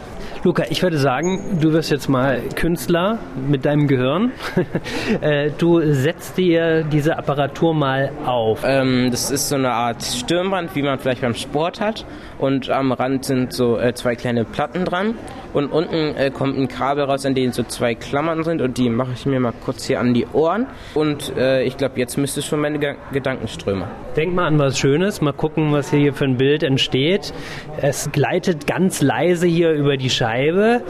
Luca, 0.44 0.64
ich 0.70 0.82
würde 0.82 0.98
sagen, 0.98 1.60
du 1.60 1.72
wirst 1.72 1.92
jetzt 1.92 2.08
mal 2.08 2.42
Künstler 2.56 3.18
mit 3.48 3.64
deinem 3.64 3.86
Gehirn. 3.86 4.32
Äh, 5.20 5.50
du 5.58 5.80
setzt 5.92 6.38
dir 6.38 6.84
diese 6.84 7.16
Apparatur 7.16 7.74
mal 7.74 8.10
auf. 8.24 8.62
Ähm, 8.64 9.10
das 9.10 9.30
ist 9.30 9.48
so 9.48 9.56
eine 9.56 9.70
Art 9.70 10.02
Stirnband, 10.02 10.74
wie 10.74 10.82
man 10.82 10.98
vielleicht 10.98 11.20
beim 11.20 11.34
Sport 11.34 11.80
hat. 11.80 12.06
Und 12.42 12.70
am 12.70 12.90
Rand 12.90 13.24
sind 13.24 13.52
so 13.52 13.78
äh, 13.78 13.94
zwei 13.94 14.16
kleine 14.16 14.44
Platten 14.44 14.84
dran. 14.84 15.14
Und 15.52 15.68
unten 15.68 16.16
äh, 16.16 16.32
kommt 16.32 16.58
ein 16.58 16.66
Kabel 16.66 17.04
raus, 17.04 17.24
an 17.24 17.36
denen 17.36 17.52
so 17.52 17.62
zwei 17.62 17.94
Klammern 17.94 18.42
sind. 18.42 18.60
Und 18.60 18.78
die 18.78 18.90
mache 18.90 19.12
ich 19.14 19.26
mir 19.26 19.38
mal 19.38 19.52
kurz 19.64 19.84
hier 19.84 20.00
an 20.00 20.12
die 20.12 20.26
Ohren. 20.32 20.66
Und 20.94 21.36
äh, 21.36 21.62
ich 21.62 21.76
glaube, 21.76 22.00
jetzt 22.00 22.18
müsste 22.18 22.42
schon 22.42 22.58
meine 22.58 22.80
Ge 22.80 22.96
Gedankenströme. 23.12 23.86
Denk 24.16 24.34
mal 24.34 24.48
an 24.48 24.58
was 24.58 24.76
Schönes. 24.76 25.20
Mal 25.20 25.32
gucken, 25.32 25.70
was 25.72 25.92
hier 25.92 26.12
für 26.14 26.24
ein 26.24 26.36
Bild 26.36 26.64
entsteht. 26.64 27.32
Es 27.80 28.10
gleitet 28.10 28.66
ganz 28.66 29.02
leise 29.02 29.46
hier 29.46 29.70
über 29.72 29.96
die 29.96 30.10
Scheibe. 30.10 30.82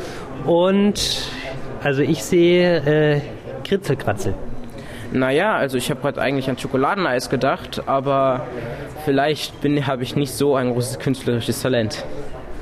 Und 0.47 1.29
also 1.83 2.01
ich 2.01 2.25
sehe 2.25 3.17
äh, 3.17 3.21
Kritzelkratzel. 3.63 4.35
Naja, 5.13 5.57
also 5.57 5.77
ich 5.77 5.91
habe 5.91 6.01
gerade 6.01 6.21
eigentlich 6.21 6.49
an 6.49 6.59
Schokoladeneis 6.59 7.29
gedacht, 7.29 7.83
aber 7.87 8.47
vielleicht 9.05 9.55
habe 9.87 10.03
ich 10.03 10.17
nicht 10.17 10.33
so 10.33 10.57
ein 10.57 10.73
großes 10.73 10.99
künstlerisches 10.99 11.61
Talent. 11.61 12.05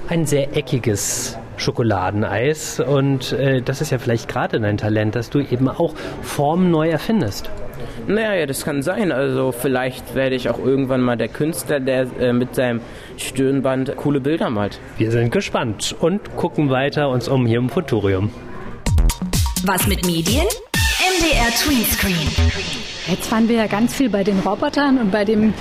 Ein 0.09 0.27
sehr 0.27 0.57
eckiges 0.57 1.39
Schokoladeneis 1.57 2.81
und 2.81 3.33
äh, 3.33 3.63
das 3.63 3.81
ist 3.81 3.91
ja 3.91 3.99
vielleicht 3.99 4.29
gerade 4.29 4.59
dein 4.59 4.79
Talent, 4.79 5.15
dass 5.15 5.31
du 5.31 5.39
eben 5.41 5.69
auch 5.69 5.95
Formen 6.23 6.71
neu 6.71 6.89
erfindest. 6.89 7.51
Naja, 8.09 8.35
ja, 8.35 8.47
das 8.47 8.65
kann 8.65 8.83
sein. 8.83 9.13
Also 9.13 9.53
vielleicht 9.53 10.15
werde 10.17 10.35
ich 10.35 10.49
auch 10.49 10.59
irgendwann 10.59 11.01
mal 11.01 11.17
der 11.17 11.29
Künstler, 11.29 11.79
der 11.79 12.07
äh, 12.19 12.33
mit 12.33 12.55
seinem 12.57 12.81
Stirnband 13.17 13.97
coole 13.97 14.21
Bilder 14.21 14.51
malt. 14.51 14.81
Wir 14.97 15.13
sind 15.13 15.31
gespannt 15.31 15.95
und 16.01 16.37
gucken 16.37 16.71
weiter 16.71 17.11
uns 17.11 17.29
um 17.29 17.47
hier 17.47 17.59
im 17.59 17.69
Futurium. 17.69 18.31
Was 19.65 19.87
mit 19.87 20.05
Medien? 20.07 20.47
MDR 21.41 21.55
Tweenscreen. 21.55 22.29
Jetzt 23.07 23.33
waren 23.33 23.49
wir 23.49 23.57
ja 23.57 23.67
ganz 23.67 23.95
viel 23.95 24.11
bei 24.11 24.25
den 24.25 24.41
Robotern 24.41 24.99
und 24.99 25.11
bei 25.11 25.25
dem 25.25 25.55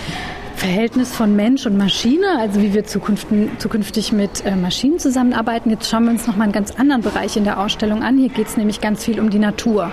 Verhältnis 0.56 1.16
von 1.16 1.38
Mensch 1.38 1.66
und 1.66 1.78
Maschine, 1.78 2.38
also 2.38 2.62
wie 2.62 2.74
wir 2.74 2.84
zukünftig 2.84 4.12
mit 4.12 4.46
äh, 4.46 4.58
Maschinen 4.58 5.00
zusammenarbeiten. 5.00 5.70
Jetzt 5.70 5.90
schauen 5.90 6.04
wir 6.04 6.12
uns 6.12 6.28
noch 6.28 6.36
mal 6.36 6.44
einen 6.44 6.52
ganz 6.52 6.72
anderen 6.72 7.02
Bereich 7.02 7.38
in 7.38 7.46
der 7.46 7.62
Ausstellung 7.62 8.04
an. 8.04 8.18
Hier 8.18 8.28
geht 8.28 8.48
es 8.48 8.58
nämlich 8.58 8.82
ganz 8.82 9.06
viel 9.06 9.22
um 9.22 9.30
die 9.30 9.40
Natur. 9.40 9.90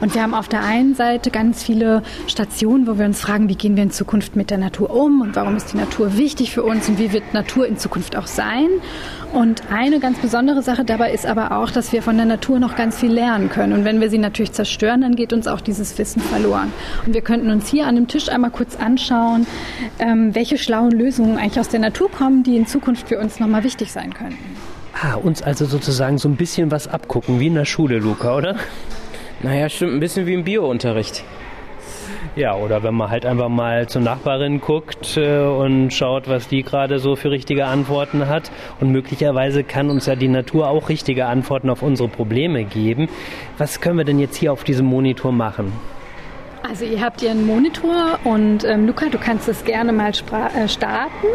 Und 0.00 0.16
wir 0.16 0.22
haben 0.22 0.34
auf 0.34 0.48
der 0.48 0.64
einen 0.64 0.96
Seite 0.96 1.30
ganz 1.30 1.62
viele 1.62 2.02
Stationen, 2.26 2.88
wo 2.88 2.98
wir 2.98 3.06
uns 3.06 3.20
fragen, 3.20 3.48
wie 3.48 3.54
gehen 3.54 3.76
wir 3.76 3.84
in 3.84 3.92
Zukunft 3.92 4.34
mit 4.34 4.50
der 4.50 4.58
Natur 4.58 4.90
um 4.90 5.20
und 5.20 5.36
warum 5.36 5.56
ist 5.56 5.72
die 5.72 5.76
Natur 5.76 6.18
wichtig 6.18 6.50
für 6.50 6.64
uns 6.64 6.88
und 6.88 6.98
wie 6.98 7.12
wird 7.12 7.32
Natur 7.32 7.68
in 7.68 7.78
Zukunft 7.78 8.16
auch 8.16 8.26
sein. 8.26 8.66
Und 9.32 9.62
eine 9.70 10.00
ganz 10.00 10.18
besondere 10.18 10.62
Sache 10.62 10.84
dabei 10.84 11.12
ist 11.12 11.26
aber 11.26 11.52
auch, 11.52 11.70
dass 11.70 11.92
wir 11.92 12.02
von 12.02 12.16
der 12.16 12.24
Natur 12.24 12.58
noch 12.58 12.76
ganz 12.76 12.98
viel 12.98 13.12
lernen 13.12 13.50
können. 13.50 13.74
Und 13.74 13.84
wenn 13.84 14.00
wir 14.00 14.08
sie 14.08 14.18
natürlich 14.18 14.52
zerstören, 14.52 15.02
dann 15.02 15.16
geht 15.16 15.32
uns 15.32 15.46
auch 15.46 15.60
dieses 15.60 15.98
Wissen 15.98 16.22
verloren. 16.22 16.72
Und 17.04 17.14
wir 17.14 17.20
könnten 17.20 17.50
uns 17.50 17.68
hier 17.68 17.86
an 17.86 17.96
dem 17.96 18.08
Tisch 18.08 18.30
einmal 18.30 18.50
kurz 18.50 18.76
anschauen, 18.76 19.46
ähm, 19.98 20.34
welche 20.34 20.56
schlauen 20.56 20.92
Lösungen 20.92 21.36
eigentlich 21.36 21.60
aus 21.60 21.68
der 21.68 21.80
Natur 21.80 22.10
kommen, 22.10 22.42
die 22.42 22.56
in 22.56 22.66
Zukunft 22.66 23.08
für 23.08 23.18
uns 23.18 23.38
nochmal 23.38 23.64
wichtig 23.64 23.92
sein 23.92 24.14
könnten. 24.14 24.38
Ah, 25.00 25.14
uns 25.14 25.42
also 25.42 25.66
sozusagen 25.66 26.18
so 26.18 26.28
ein 26.28 26.36
bisschen 26.36 26.70
was 26.70 26.88
abgucken, 26.88 27.38
wie 27.38 27.48
in 27.48 27.54
der 27.54 27.66
Schule, 27.66 27.98
Luca, 27.98 28.34
oder? 28.34 28.56
Naja, 29.42 29.68
stimmt, 29.68 29.92
ein 29.92 30.00
bisschen 30.00 30.26
wie 30.26 30.34
im 30.34 30.44
Biounterricht. 30.44 31.22
Ja, 32.36 32.54
oder 32.54 32.82
wenn 32.82 32.94
man 32.94 33.10
halt 33.10 33.26
einfach 33.26 33.48
mal 33.48 33.88
zur 33.88 34.02
Nachbarin 34.02 34.60
guckt 34.60 35.16
äh, 35.16 35.40
und 35.40 35.92
schaut, 35.92 36.28
was 36.28 36.48
die 36.48 36.62
gerade 36.62 36.98
so 36.98 37.16
für 37.16 37.30
richtige 37.30 37.66
Antworten 37.66 38.28
hat. 38.28 38.50
Und 38.80 38.92
möglicherweise 38.92 39.64
kann 39.64 39.90
uns 39.90 40.06
ja 40.06 40.14
die 40.14 40.28
Natur 40.28 40.68
auch 40.68 40.88
richtige 40.88 41.26
Antworten 41.26 41.70
auf 41.70 41.82
unsere 41.82 42.08
Probleme 42.08 42.64
geben. 42.64 43.08
Was 43.56 43.80
können 43.80 43.98
wir 43.98 44.04
denn 44.04 44.18
jetzt 44.18 44.36
hier 44.36 44.52
auf 44.52 44.64
diesem 44.64 44.86
Monitor 44.86 45.32
machen? 45.32 45.72
Also 46.68 46.84
ihr 46.84 47.00
habt 47.00 47.20
hier 47.20 47.30
einen 47.30 47.46
Monitor 47.46 48.18
und 48.24 48.64
ähm, 48.64 48.86
Luca, 48.86 49.08
du 49.08 49.18
kannst 49.18 49.48
es 49.48 49.64
gerne 49.64 49.92
mal 49.92 50.10
äh, 50.10 50.68
starten. 50.68 51.26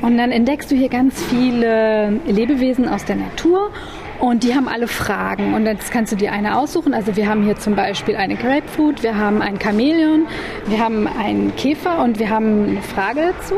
Und 0.00 0.18
dann 0.18 0.32
entdeckst 0.32 0.70
du 0.70 0.74
hier 0.74 0.88
ganz 0.88 1.22
viele 1.24 2.20
Lebewesen 2.26 2.88
aus 2.88 3.04
der 3.04 3.16
Natur 3.16 3.70
und 4.20 4.42
die 4.44 4.54
haben 4.54 4.68
alle 4.68 4.88
Fragen. 4.88 5.54
Und 5.54 5.66
jetzt 5.66 5.90
kannst 5.90 6.12
du 6.12 6.16
dir 6.16 6.32
eine 6.32 6.58
aussuchen. 6.58 6.94
Also 6.94 7.16
wir 7.16 7.28
haben 7.28 7.44
hier 7.44 7.56
zum 7.56 7.74
Beispiel 7.74 8.16
eine 8.16 8.36
Grapefruit, 8.36 9.02
wir 9.02 9.16
haben 9.16 9.42
ein 9.42 9.60
Chamäleon, 9.60 10.26
wir 10.66 10.78
haben 10.78 11.06
einen 11.06 11.54
Käfer 11.56 12.02
und 12.02 12.18
wir 12.18 12.30
haben 12.30 12.68
eine 12.68 12.82
Frage 12.82 13.32
dazu. 13.38 13.56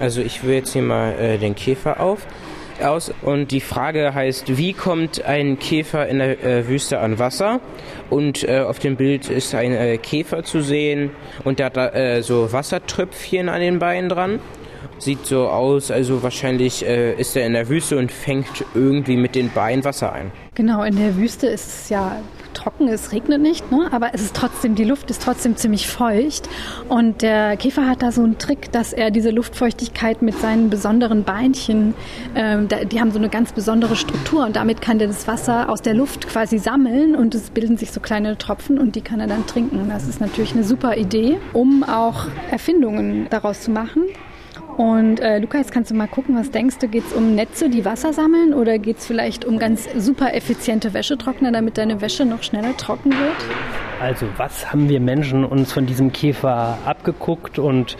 Also 0.00 0.20
ich 0.20 0.42
will 0.42 0.54
jetzt 0.54 0.72
hier 0.72 0.82
mal 0.82 1.12
äh, 1.12 1.38
den 1.38 1.54
Käfer 1.54 2.00
auf 2.00 2.26
aus 2.82 3.12
und 3.22 3.50
die 3.50 3.60
Frage 3.60 4.14
heißt, 4.14 4.56
wie 4.56 4.72
kommt 4.72 5.24
ein 5.24 5.58
Käfer 5.58 6.08
in 6.08 6.18
der 6.18 6.42
äh, 6.42 6.68
Wüste 6.68 6.98
an 6.98 7.18
Wasser? 7.18 7.60
Und 8.10 8.42
äh, 8.48 8.60
auf 8.60 8.78
dem 8.78 8.96
Bild 8.96 9.30
ist 9.30 9.54
ein 9.54 9.72
äh, 9.72 9.98
Käfer 9.98 10.42
zu 10.42 10.60
sehen 10.60 11.10
und 11.44 11.58
der 11.58 11.66
hat 11.66 11.76
da 11.76 11.88
äh, 11.90 12.22
so 12.22 12.52
Wassertröpfchen 12.52 13.48
an 13.48 13.60
den 13.60 13.78
Beinen 13.78 14.08
dran 14.08 14.40
sieht 14.98 15.26
so 15.26 15.48
aus, 15.48 15.90
also 15.90 16.22
wahrscheinlich 16.22 16.86
äh, 16.86 17.14
ist 17.14 17.36
er 17.36 17.46
in 17.46 17.52
der 17.52 17.68
Wüste 17.68 17.98
und 17.98 18.12
fängt 18.12 18.64
irgendwie 18.74 19.16
mit 19.16 19.34
den 19.34 19.50
Beinen 19.50 19.84
Wasser 19.84 20.12
ein. 20.12 20.30
Genau, 20.54 20.82
in 20.82 20.96
der 20.96 21.16
Wüste 21.16 21.46
ist 21.46 21.66
es 21.66 21.88
ja 21.88 22.16
trocken, 22.52 22.88
es 22.88 23.12
regnet 23.12 23.40
nicht, 23.40 23.70
ne? 23.72 23.88
aber 23.90 24.10
es 24.12 24.22
ist 24.22 24.36
trotzdem, 24.36 24.74
die 24.74 24.84
Luft 24.84 25.10
ist 25.10 25.22
trotzdem 25.22 25.56
ziemlich 25.56 25.88
feucht. 25.88 26.48
Und 26.88 27.22
der 27.22 27.56
Käfer 27.56 27.88
hat 27.88 28.02
da 28.02 28.12
so 28.12 28.22
einen 28.22 28.38
Trick, 28.38 28.70
dass 28.72 28.92
er 28.92 29.10
diese 29.10 29.30
Luftfeuchtigkeit 29.30 30.22
mit 30.22 30.38
seinen 30.38 30.70
besonderen 30.70 31.24
Beinchen, 31.24 31.94
ähm, 32.34 32.68
die 32.90 33.00
haben 33.00 33.10
so 33.10 33.18
eine 33.18 33.28
ganz 33.28 33.52
besondere 33.52 33.96
Struktur 33.96 34.44
und 34.44 34.56
damit 34.56 34.80
kann 34.80 34.98
der 34.98 35.08
das 35.08 35.26
Wasser 35.26 35.68
aus 35.70 35.82
der 35.82 35.94
Luft 35.94 36.28
quasi 36.28 36.58
sammeln 36.58 37.16
und 37.16 37.34
es 37.34 37.50
bilden 37.50 37.76
sich 37.76 37.92
so 37.92 38.00
kleine 38.00 38.38
Tropfen 38.38 38.78
und 38.78 38.96
die 38.96 39.00
kann 39.00 39.20
er 39.20 39.26
dann 39.26 39.46
trinken. 39.46 39.88
Das 39.88 40.06
ist 40.06 40.20
natürlich 40.20 40.52
eine 40.52 40.64
super 40.64 40.96
Idee, 40.96 41.38
um 41.52 41.82
auch 41.82 42.26
Erfindungen 42.50 43.26
daraus 43.30 43.60
zu 43.62 43.70
machen. 43.70 44.02
Und 44.76 45.20
äh, 45.20 45.38
Lukas, 45.38 45.70
kannst 45.70 45.90
du 45.90 45.94
mal 45.94 46.08
gucken, 46.08 46.34
was 46.36 46.50
denkst 46.50 46.78
du? 46.78 46.88
Geht 46.88 47.04
es 47.06 47.12
um 47.12 47.34
Netze, 47.34 47.68
die 47.68 47.84
Wasser 47.84 48.12
sammeln 48.12 48.54
oder 48.54 48.78
geht 48.78 48.98
es 48.98 49.06
vielleicht 49.06 49.44
um 49.44 49.58
ganz 49.58 49.86
super 49.96 50.34
effiziente 50.34 50.94
Wäschetrockner, 50.94 51.52
damit 51.52 51.76
deine 51.76 52.00
Wäsche 52.00 52.24
noch 52.24 52.42
schneller 52.42 52.76
trocken 52.76 53.10
wird? 53.10 53.36
Also 54.00 54.26
was 54.36 54.72
haben 54.72 54.88
wir 54.88 54.98
Menschen 54.98 55.44
uns 55.44 55.72
von 55.72 55.86
diesem 55.86 56.12
Käfer 56.12 56.78
abgeguckt 56.86 57.58
und 57.58 57.96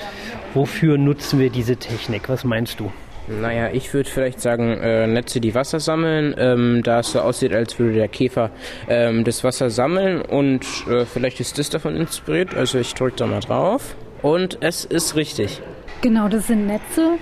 wofür 0.55 0.99
nutzen 0.99 1.38
wir 1.38 1.50
diese 1.50 1.76
Technik? 1.76 2.29
Was 2.29 2.43
meinst 2.43 2.81
du? 2.81 2.91
Naja, 3.29 3.71
ich 3.73 3.95
würde 3.95 4.11
vielleicht 4.11 4.41
sagen, 4.41 4.79
äh, 4.81 5.07
Netze, 5.07 5.41
die 5.41 5.55
Wasser 5.55 5.79
sammeln, 5.79 6.35
ähm, 6.37 6.83
da 6.83 7.00
es 7.00 7.12
so 7.12 7.21
aussieht, 7.21 7.52
als 7.52 7.79
würde 7.79 7.95
der 7.95 8.09
Käfer 8.09 8.50
ähm, 8.88 9.23
das 9.23 9.45
Wasser 9.45 9.71
sammeln 9.71 10.23
und 10.23 10.64
äh, 10.88 11.05
vielleicht 11.05 11.38
ist 11.38 11.59
das 11.59 11.71
davon 11.71 11.95
inspiriert. 11.95 12.55
Also 12.57 12.79
ich 12.79 12.95
drücke 12.95 13.17
da 13.19 13.26
mal 13.26 13.41
drauf 13.41 13.95
und 14.23 14.59
es 14.61 14.85
ist 14.85 15.14
richtig. 15.14 15.62
Genau, 16.02 16.26
das 16.26 16.49
sind 16.49 16.66
Netze 16.66 17.12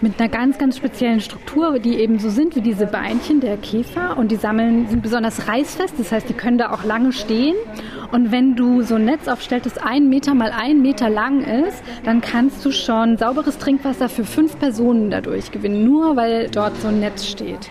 mit 0.00 0.18
einer 0.18 0.30
ganz, 0.30 0.56
ganz 0.56 0.78
speziellen 0.78 1.20
Struktur, 1.20 1.78
die 1.78 1.98
eben 1.98 2.18
so 2.18 2.30
sind 2.30 2.56
wie 2.56 2.62
diese 2.62 2.86
Beinchen 2.86 3.40
der 3.40 3.58
Käfer 3.58 4.16
und 4.16 4.30
die 4.30 4.36
sammeln, 4.36 4.88
sind 4.88 5.02
besonders 5.02 5.46
reißfest, 5.46 5.94
das 5.98 6.10
heißt, 6.10 6.26
die 6.26 6.32
können 6.32 6.56
da 6.56 6.72
auch 6.72 6.82
lange 6.82 7.12
stehen 7.12 7.54
und 8.12 8.32
wenn 8.32 8.56
du 8.56 8.80
so 8.80 8.94
ein 8.94 9.04
Netz 9.04 9.28
aufstellst, 9.28 9.66
das 9.66 9.76
ein 9.76 10.08
Meter 10.08 10.34
mal 10.34 10.52
ein 10.52 10.80
Meter 10.80 11.10
lang 11.10 11.42
ist, 11.42 11.82
dann 12.04 12.22
kannst 12.22 12.64
du 12.64 12.72
schon 12.72 13.18
sauberes 13.18 13.58
Trinkwasser 13.58 14.08
für 14.08 14.24
fünf 14.24 14.58
Personen 14.58 15.10
dadurch 15.10 15.52
gewinnen, 15.52 15.84
nur 15.84 16.16
weil 16.16 16.48
dort 16.48 16.74
so 16.78 16.88
ein 16.88 17.00
Netz 17.00 17.26
steht. 17.26 17.68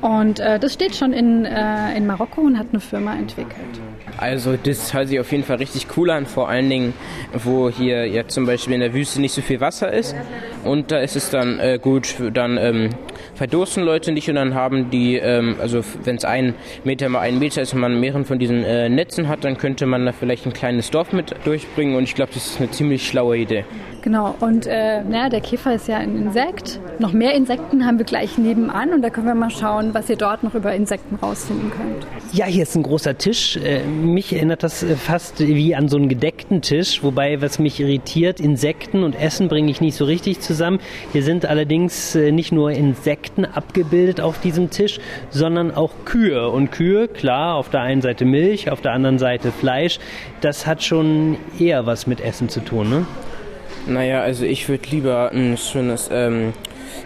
Und 0.00 0.40
äh, 0.40 0.58
das 0.58 0.72
steht 0.72 0.96
schon 0.96 1.12
in, 1.12 1.44
äh, 1.44 1.94
in 1.94 2.06
Marokko 2.06 2.40
und 2.40 2.58
hat 2.58 2.68
eine 2.70 2.80
Firma 2.80 3.12
entwickelt. 3.16 3.80
Also 4.16 4.56
das 4.62 4.92
hört 4.94 5.08
sich 5.08 5.20
auf 5.20 5.30
jeden 5.32 5.44
Fall 5.44 5.56
richtig 5.56 5.86
cool 5.96 6.10
an, 6.10 6.26
vor 6.26 6.48
allen 6.48 6.68
Dingen, 6.68 6.94
wo 7.32 7.70
hier 7.70 8.06
jetzt 8.06 8.34
zum 8.34 8.46
Beispiel 8.46 8.74
in 8.74 8.80
der 8.80 8.94
Wüste 8.94 9.20
nicht 9.20 9.32
so 9.32 9.42
viel 9.42 9.60
Wasser 9.60 9.92
ist. 9.92 10.14
Und 10.64 10.90
da 10.90 10.98
ist 10.98 11.16
es 11.16 11.30
dann 11.30 11.58
äh, 11.58 11.78
gut, 11.80 12.14
dann 12.32 12.58
ähm, 12.58 12.90
verdursten 13.40 13.84
Leute 13.84 14.12
nicht 14.12 14.28
und 14.28 14.34
dann 14.34 14.54
haben 14.54 14.90
die, 14.90 15.16
ähm, 15.16 15.56
also 15.58 15.80
wenn 16.04 16.16
es 16.16 16.26
ein 16.26 16.52
Meter 16.84 17.08
mal 17.08 17.20
ein 17.20 17.38
Meter 17.38 17.62
ist 17.62 17.72
und 17.72 17.80
man 17.80 17.98
mehreren 17.98 18.26
von 18.26 18.38
diesen 18.38 18.64
äh, 18.64 18.90
Netzen 18.90 19.28
hat, 19.28 19.44
dann 19.44 19.56
könnte 19.56 19.86
man 19.86 20.04
da 20.04 20.12
vielleicht 20.12 20.44
ein 20.44 20.52
kleines 20.52 20.90
Dorf 20.90 21.14
mit 21.14 21.34
durchbringen 21.46 21.96
und 21.96 22.02
ich 22.02 22.14
glaube, 22.14 22.32
das 22.34 22.44
ist 22.44 22.60
eine 22.60 22.70
ziemlich 22.70 23.08
schlaue 23.08 23.38
Idee. 23.38 23.64
Genau, 24.02 24.34
und 24.40 24.66
äh, 24.66 25.02
naja, 25.02 25.28
der 25.28 25.40
Käfer 25.40 25.74
ist 25.74 25.88
ja 25.88 25.96
ein 25.96 26.16
Insekt. 26.16 26.80
Noch 26.98 27.12
mehr 27.12 27.34
Insekten 27.34 27.86
haben 27.86 27.98
wir 27.98 28.04
gleich 28.04 28.36
nebenan 28.38 28.92
und 28.92 29.02
da 29.02 29.10
können 29.10 29.26
wir 29.26 29.34
mal 29.34 29.50
schauen, 29.50 29.94
was 29.94 30.08
ihr 30.10 30.16
dort 30.16 30.42
noch 30.42 30.54
über 30.54 30.74
Insekten 30.74 31.16
rausfinden 31.16 31.70
könnt. 31.70 32.06
Ja, 32.32 32.46
hier 32.46 32.62
ist 32.62 32.76
ein 32.76 32.82
großer 32.82 33.16
Tisch. 33.16 33.56
Äh, 33.56 33.84
mich 33.84 34.34
erinnert 34.34 34.62
das 34.62 34.82
äh, 34.82 34.96
fast 34.96 35.40
wie 35.40 35.74
an 35.74 35.88
so 35.88 35.96
einen 35.96 36.08
gedeckten 36.08 36.62
Tisch, 36.62 37.02
wobei, 37.02 37.40
was 37.40 37.58
mich 37.58 37.80
irritiert, 37.80 38.38
Insekten 38.38 39.02
und 39.02 39.20
Essen 39.20 39.48
bringe 39.48 39.70
ich 39.70 39.80
nicht 39.80 39.96
so 39.96 40.04
richtig 40.04 40.40
zusammen. 40.40 40.78
Hier 41.12 41.22
sind 41.22 41.46
allerdings 41.46 42.14
äh, 42.14 42.32
nicht 42.32 42.52
nur 42.52 42.70
Insekten 42.70 43.29
abgebildet 43.52 44.20
auf 44.20 44.40
diesem 44.40 44.70
Tisch, 44.70 44.98
sondern 45.30 45.74
auch 45.74 45.92
Kühe. 46.04 46.48
Und 46.48 46.70
Kühe, 46.70 47.08
klar, 47.08 47.54
auf 47.54 47.70
der 47.70 47.80
einen 47.80 48.02
Seite 48.02 48.24
Milch, 48.24 48.70
auf 48.70 48.80
der 48.80 48.92
anderen 48.92 49.18
Seite 49.18 49.52
Fleisch. 49.52 49.98
Das 50.40 50.66
hat 50.66 50.82
schon 50.82 51.36
eher 51.58 51.86
was 51.86 52.06
mit 52.06 52.20
Essen 52.20 52.48
zu 52.48 52.60
tun, 52.60 52.90
ne? 52.90 53.06
Naja, 53.86 54.20
also 54.20 54.44
ich 54.44 54.68
würde 54.68 54.84
lieber 54.90 55.30
ein 55.32 55.56
schönes 55.56 56.10
ähm, 56.12 56.52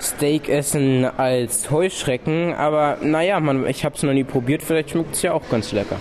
Steak 0.00 0.48
essen 0.48 1.04
als 1.04 1.70
Heuschrecken, 1.70 2.54
aber 2.54 2.98
naja, 3.02 3.40
man, 3.40 3.66
ich 3.66 3.84
habe 3.84 3.94
es 3.94 4.02
noch 4.02 4.12
nie 4.12 4.24
probiert, 4.24 4.62
vielleicht 4.62 4.90
schmeckt 4.90 5.14
es 5.14 5.22
ja 5.22 5.32
auch 5.32 5.48
ganz 5.50 5.72
lecker. 5.72 5.96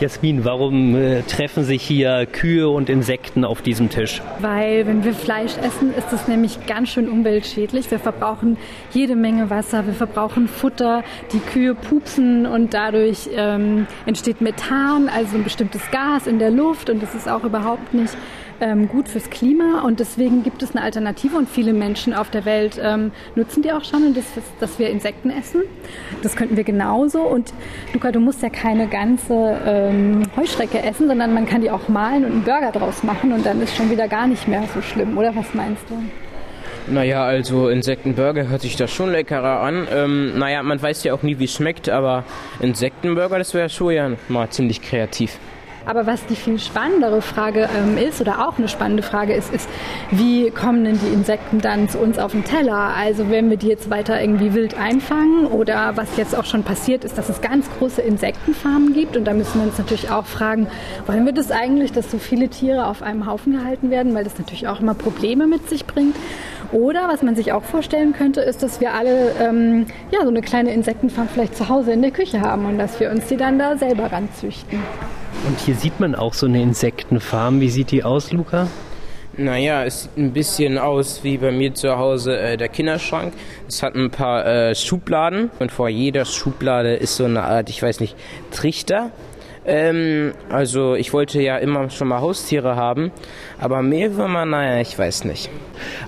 Jasmin, 0.00 0.44
warum 0.44 0.96
äh, 0.96 1.22
treffen 1.22 1.62
sich 1.62 1.82
hier 1.82 2.26
Kühe 2.26 2.68
und 2.68 2.90
Insekten 2.90 3.44
auf 3.44 3.62
diesem 3.62 3.90
Tisch? 3.90 4.20
Weil 4.40 4.86
wenn 4.86 5.04
wir 5.04 5.14
Fleisch 5.14 5.56
essen, 5.58 5.94
ist 5.94 6.12
es 6.12 6.26
nämlich 6.26 6.66
ganz 6.66 6.88
schön 6.88 7.08
umweltschädlich. 7.08 7.90
Wir 7.92 8.00
verbrauchen 8.00 8.56
jede 8.92 9.14
Menge 9.14 9.50
Wasser, 9.50 9.86
wir 9.86 9.94
verbrauchen 9.94 10.48
Futter, 10.48 11.04
die 11.32 11.38
Kühe 11.38 11.76
pupsen 11.76 12.44
und 12.44 12.74
dadurch 12.74 13.28
ähm, 13.36 13.86
entsteht 14.04 14.40
Methan, 14.40 15.08
also 15.08 15.36
ein 15.36 15.44
bestimmtes 15.44 15.88
Gas 15.92 16.26
in 16.26 16.40
der 16.40 16.50
Luft 16.50 16.90
und 16.90 17.00
das 17.00 17.14
ist 17.14 17.28
auch 17.28 17.44
überhaupt 17.44 17.94
nicht 17.94 18.16
ähm, 18.60 18.88
gut 18.88 19.08
fürs 19.08 19.30
Klima 19.30 19.82
und 19.82 20.00
deswegen 20.00 20.42
gibt 20.42 20.62
es 20.62 20.74
eine 20.74 20.82
Alternative 20.82 21.36
und 21.36 21.48
viele 21.48 21.72
Menschen 21.72 22.14
auf 22.14 22.30
der 22.30 22.44
Welt 22.44 22.80
ähm, 22.82 23.12
nutzen 23.34 23.62
die 23.62 23.72
auch 23.72 23.84
schon 23.84 24.04
und 24.06 24.16
das 24.16 24.24
dass 24.60 24.78
wir 24.78 24.90
Insekten 24.90 25.30
essen. 25.30 25.62
Das 26.22 26.36
könnten 26.36 26.56
wir 26.56 26.64
genauso 26.64 27.22
und 27.22 27.52
Luca, 27.92 28.12
du 28.12 28.20
musst 28.20 28.42
ja 28.42 28.48
keine 28.48 28.86
ganze 28.86 29.60
ähm, 29.66 30.22
Heuschrecke 30.36 30.82
essen, 30.82 31.08
sondern 31.08 31.34
man 31.34 31.46
kann 31.46 31.60
die 31.60 31.70
auch 31.70 31.88
malen 31.88 32.24
und 32.24 32.32
einen 32.32 32.44
Burger 32.44 32.72
draus 32.72 33.02
machen 33.02 33.32
und 33.32 33.44
dann 33.44 33.60
ist 33.60 33.76
schon 33.76 33.90
wieder 33.90 34.08
gar 34.08 34.26
nicht 34.26 34.48
mehr 34.48 34.64
so 34.74 34.82
schlimm, 34.82 35.16
oder 35.18 35.34
was 35.34 35.54
meinst 35.54 35.82
du? 35.88 35.94
Naja, 36.86 37.24
also 37.24 37.70
Insektenburger 37.70 38.48
hört 38.48 38.60
sich 38.60 38.76
da 38.76 38.86
schon 38.86 39.10
leckerer 39.10 39.60
an. 39.60 39.88
Ähm, 39.90 40.38
naja, 40.38 40.62
man 40.62 40.82
weiß 40.82 41.02
ja 41.04 41.14
auch 41.14 41.22
nie, 41.22 41.38
wie 41.38 41.44
es 41.44 41.54
schmeckt, 41.54 41.88
aber 41.88 42.24
Insektenburger, 42.60 43.38
das 43.38 43.54
wäre 43.54 43.70
schon 43.70 43.92
ja 43.92 44.10
mal 44.28 44.50
ziemlich 44.50 44.82
kreativ. 44.82 45.38
Aber 45.86 46.06
was 46.06 46.24
die 46.26 46.36
viel 46.36 46.58
spannendere 46.58 47.20
Frage 47.20 47.68
ähm, 47.76 47.98
ist 47.98 48.20
oder 48.20 48.48
auch 48.48 48.58
eine 48.58 48.68
spannende 48.68 49.02
Frage 49.02 49.34
ist, 49.34 49.52
ist, 49.52 49.68
wie 50.10 50.50
kommen 50.50 50.84
denn 50.84 50.98
die 50.98 51.12
Insekten 51.12 51.60
dann 51.60 51.88
zu 51.88 51.98
uns 51.98 52.18
auf 52.18 52.32
den 52.32 52.44
Teller? 52.44 52.94
Also 52.96 53.30
wenn 53.30 53.50
wir 53.50 53.56
die 53.56 53.68
jetzt 53.68 53.90
weiter 53.90 54.20
irgendwie 54.20 54.54
wild 54.54 54.78
einfangen 54.78 55.46
oder 55.46 55.96
was 55.96 56.16
jetzt 56.16 56.36
auch 56.36 56.44
schon 56.44 56.62
passiert 56.62 57.04
ist, 57.04 57.18
dass 57.18 57.28
es 57.28 57.40
ganz 57.40 57.68
große 57.78 58.00
Insektenfarmen 58.00 58.94
gibt 58.94 59.16
und 59.16 59.24
da 59.24 59.34
müssen 59.34 59.60
wir 59.60 59.66
uns 59.68 59.78
natürlich 59.78 60.10
auch 60.10 60.26
fragen, 60.26 60.68
wollen 61.06 61.26
wir 61.26 61.32
das 61.32 61.50
eigentlich, 61.50 61.92
dass 61.92 62.10
so 62.10 62.18
viele 62.18 62.48
Tiere 62.48 62.86
auf 62.86 63.02
einem 63.02 63.26
Haufen 63.26 63.52
gehalten 63.52 63.90
werden, 63.90 64.14
weil 64.14 64.24
das 64.24 64.38
natürlich 64.38 64.68
auch 64.68 64.80
immer 64.80 64.94
Probleme 64.94 65.46
mit 65.46 65.68
sich 65.68 65.86
bringt. 65.86 66.16
Oder 66.72 67.08
was 67.08 67.22
man 67.22 67.36
sich 67.36 67.52
auch 67.52 67.62
vorstellen 67.62 68.14
könnte, 68.14 68.40
ist, 68.40 68.62
dass 68.62 68.80
wir 68.80 68.94
alle 68.94 69.32
ähm, 69.40 69.86
ja, 70.10 70.22
so 70.22 70.28
eine 70.28 70.40
kleine 70.40 70.72
Insektenfarm 70.72 71.28
vielleicht 71.28 71.56
zu 71.56 71.68
Hause 71.68 71.92
in 71.92 72.02
der 72.02 72.10
Küche 72.10 72.40
haben 72.40 72.64
und 72.66 72.78
dass 72.78 72.98
wir 72.98 73.10
uns 73.10 73.26
die 73.26 73.36
dann 73.36 73.58
da 73.58 73.76
selber 73.76 74.10
ranzüchten. 74.10 74.80
Und 75.46 75.60
hier 75.60 75.74
sieht 75.74 76.00
man 76.00 76.14
auch 76.14 76.32
so 76.32 76.46
eine 76.46 76.62
Insektenfarm. 76.62 77.60
Wie 77.60 77.68
sieht 77.68 77.90
die 77.90 78.02
aus, 78.02 78.32
Luca? 78.32 78.66
Naja, 79.36 79.84
es 79.84 80.02
sieht 80.02 80.16
ein 80.16 80.32
bisschen 80.32 80.78
aus 80.78 81.22
wie 81.22 81.36
bei 81.36 81.50
mir 81.50 81.74
zu 81.74 81.98
Hause 81.98 82.38
äh, 82.38 82.56
der 82.56 82.68
Kinderschrank. 82.68 83.34
Es 83.68 83.82
hat 83.82 83.94
ein 83.94 84.10
paar 84.10 84.46
äh, 84.46 84.74
Schubladen 84.74 85.50
und 85.58 85.70
vor 85.70 85.88
jeder 85.88 86.24
Schublade 86.24 86.94
ist 86.94 87.16
so 87.16 87.24
eine 87.24 87.42
Art, 87.42 87.68
ich 87.68 87.82
weiß 87.82 88.00
nicht, 88.00 88.16
Trichter. 88.52 89.10
Ähm, 89.66 90.32
also 90.50 90.94
ich 90.94 91.12
wollte 91.12 91.40
ja 91.40 91.56
immer 91.56 91.88
schon 91.88 92.08
mal 92.08 92.20
Haustiere 92.20 92.76
haben, 92.76 93.12
aber 93.58 93.82
Mehlwürmer, 93.82 94.44
naja, 94.44 94.80
ich 94.80 94.98
weiß 94.98 95.24
nicht. 95.24 95.50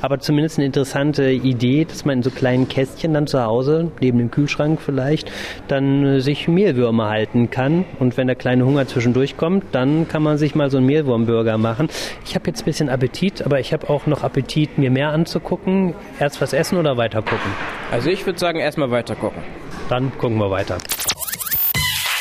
Aber 0.03 0.19
zumindest 0.19 0.59
eine 0.59 0.67
interessante 0.67 1.31
Idee, 1.31 1.85
dass 1.85 2.05
man 2.05 2.19
in 2.19 2.23
so 2.23 2.31
kleinen 2.31 2.69
Kästchen 2.69 3.15
dann 3.15 3.27
zu 3.27 3.43
Hause, 3.43 3.91
neben 4.01 4.19
dem 4.19 4.31
Kühlschrank 4.31 4.81
vielleicht, 4.81 5.31
dann 5.69 6.05
äh, 6.05 6.21
sich 6.21 6.49
Mehlwürmer 6.49 7.09
halten 7.09 7.51
kann. 7.51 7.85
Und 7.99 8.17
wenn 8.17 8.27
der 8.27 8.37
kleine 8.37 8.67
Hunger 8.67 8.87
zwischendurch 8.87 9.37
kommt, 9.37 9.65
dann 9.73 10.07
kann 10.07 10.23
man 10.23 10.37
sich 10.37 10.55
mal 10.55 10.71
so 10.71 10.77
einen 10.77 10.87
Mehlwurmburger 10.87 11.57
machen. 11.57 11.89
Ich 12.25 12.35
habe 12.35 12.49
jetzt 12.49 12.63
ein 12.63 12.65
bisschen 12.67 12.89
Appetit, 12.91 13.43
aber 13.43 13.59
ich 13.59 13.73
habe 13.73 13.89
auch 13.89 14.07
noch 14.07 14.23
Appetit, 14.23 14.77
mir 14.77 14.91
mehr 14.91 15.11
anzugucken. 15.11 15.95
Erst 16.21 16.41
was 16.41 16.53
essen 16.53 16.79
oder 16.79 16.97
weiter 16.97 17.23
gucken? 17.23 17.51
Also 17.91 18.11
ich 18.11 18.27
würde 18.27 18.39
sagen, 18.39 18.59
erstmal 18.59 18.91
weiter 18.91 19.15
gucken. 19.15 19.43
Dann 19.89 20.13
gucken 20.19 20.39
wir 20.39 20.51
weiter. 20.51 20.79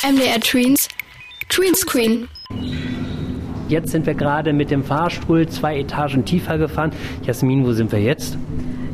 MDR 0.04 0.40
Tweens 0.40 0.88
Greenscreen. 1.56 2.28
Jetzt 3.70 3.92
sind 3.92 4.06
wir 4.06 4.14
gerade 4.14 4.52
mit 4.52 4.72
dem 4.72 4.84
Fahrstuhl 4.84 5.48
zwei 5.48 5.80
Etagen 5.80 6.26
tiefer 6.26 6.58
gefahren. 6.58 6.92
Jasmin, 7.24 7.66
wo 7.66 7.72
sind 7.72 7.94
wir 7.94 8.02
jetzt? 8.02 8.38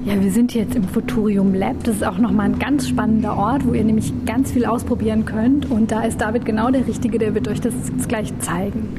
Ja, 0.06 0.22
wir 0.22 0.30
sind 0.30 0.54
jetzt 0.54 0.76
im 0.76 0.84
Futurium 0.84 1.56
Lab. 1.56 1.84
Das 1.84 1.96
ist 1.96 2.04
auch 2.06 2.20
nochmal 2.20 2.52
ein 2.52 2.60
ganz 2.60 2.88
spannender 2.88 3.36
Ort, 3.36 3.66
wo 3.66 3.74
ihr 3.74 3.84
nämlich 3.84 4.14
ganz 4.28 4.52
viel 4.52 4.66
ausprobieren 4.66 5.26
könnt. 5.26 5.72
Und 5.72 5.92
da 5.92 6.04
ist 6.04 6.22
David 6.22 6.46
genau 6.46 6.70
der 6.70 6.86
Richtige, 6.86 7.18
der 7.18 7.34
wird 7.34 7.48
euch 7.48 7.62
das 7.62 7.74
gleich 8.08 8.32
zeigen. 8.42 8.90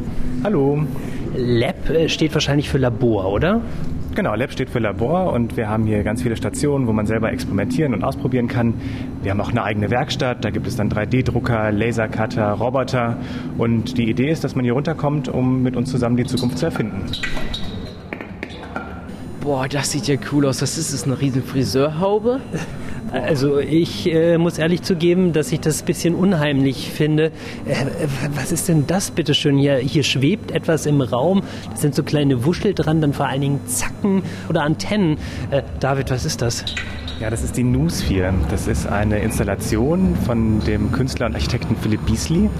Hallo. 0.42 0.82
Lab 1.36 1.88
äh, 1.88 2.08
steht 2.08 2.34
wahrscheinlich 2.34 2.68
für 2.68 2.78
Labor, 2.78 3.32
oder? 3.32 3.60
Genau, 4.14 4.34
Lab 4.34 4.52
steht 4.52 4.68
für 4.68 4.78
Labor 4.78 5.32
und 5.32 5.56
wir 5.56 5.70
haben 5.70 5.86
hier 5.86 6.02
ganz 6.02 6.20
viele 6.22 6.36
Stationen, 6.36 6.86
wo 6.86 6.92
man 6.92 7.06
selber 7.06 7.32
experimentieren 7.32 7.94
und 7.94 8.04
ausprobieren 8.04 8.46
kann. 8.46 8.74
Wir 9.22 9.30
haben 9.30 9.40
auch 9.40 9.50
eine 9.50 9.62
eigene 9.62 9.90
Werkstatt, 9.90 10.44
da 10.44 10.50
gibt 10.50 10.66
es 10.66 10.76
dann 10.76 10.90
3D-Drucker, 10.90 11.72
Lasercutter, 11.72 12.52
Roboter 12.52 13.16
und 13.56 13.96
die 13.96 14.10
Idee 14.10 14.30
ist, 14.30 14.44
dass 14.44 14.54
man 14.54 14.64
hier 14.64 14.74
runterkommt, 14.74 15.30
um 15.30 15.62
mit 15.62 15.76
uns 15.76 15.90
zusammen 15.90 16.18
die 16.18 16.26
Zukunft 16.26 16.58
zu 16.58 16.66
erfinden. 16.66 17.06
Boah, 19.40 19.66
das 19.66 19.90
sieht 19.90 20.06
ja 20.08 20.16
cool 20.30 20.46
aus. 20.46 20.60
Was 20.60 20.76
ist 20.76 20.92
das, 20.92 21.04
eine 21.04 21.18
riesen 21.18 21.42
Friseurhaube? 21.42 22.40
Also 23.12 23.58
ich 23.58 24.10
äh, 24.10 24.38
muss 24.38 24.56
ehrlich 24.56 24.82
zugeben, 24.82 25.34
dass 25.34 25.52
ich 25.52 25.60
das 25.60 25.82
ein 25.82 25.84
bisschen 25.84 26.14
unheimlich 26.14 26.90
finde. 26.90 27.26
Äh, 27.66 27.84
was 28.34 28.52
ist 28.52 28.68
denn 28.68 28.86
das 28.86 29.10
bitteschön 29.10 29.58
hier? 29.58 29.76
Hier 29.76 30.02
schwebt 30.02 30.50
etwas 30.50 30.86
im 30.86 31.02
Raum. 31.02 31.42
Das 31.70 31.82
sind 31.82 31.94
so 31.94 32.02
kleine 32.02 32.46
Wuschel 32.46 32.72
dran, 32.72 33.02
dann 33.02 33.12
vor 33.12 33.26
allen 33.26 33.42
Dingen 33.42 33.60
Zacken 33.66 34.22
oder 34.48 34.62
Antennen. 34.62 35.18
Äh, 35.50 35.62
David, 35.78 36.10
was 36.10 36.24
ist 36.24 36.40
das? 36.40 36.64
Ja, 37.20 37.30
das 37.30 37.44
ist 37.44 37.56
die 37.56 37.62
Noosphere. 37.62 38.34
Das 38.50 38.66
ist 38.66 38.86
eine 38.86 39.20
Installation 39.20 40.16
von 40.16 40.60
dem 40.60 40.90
Künstler 40.90 41.26
und 41.26 41.34
Architekten 41.34 41.76
Philipp 41.76 42.04
Beasley. 42.06 42.50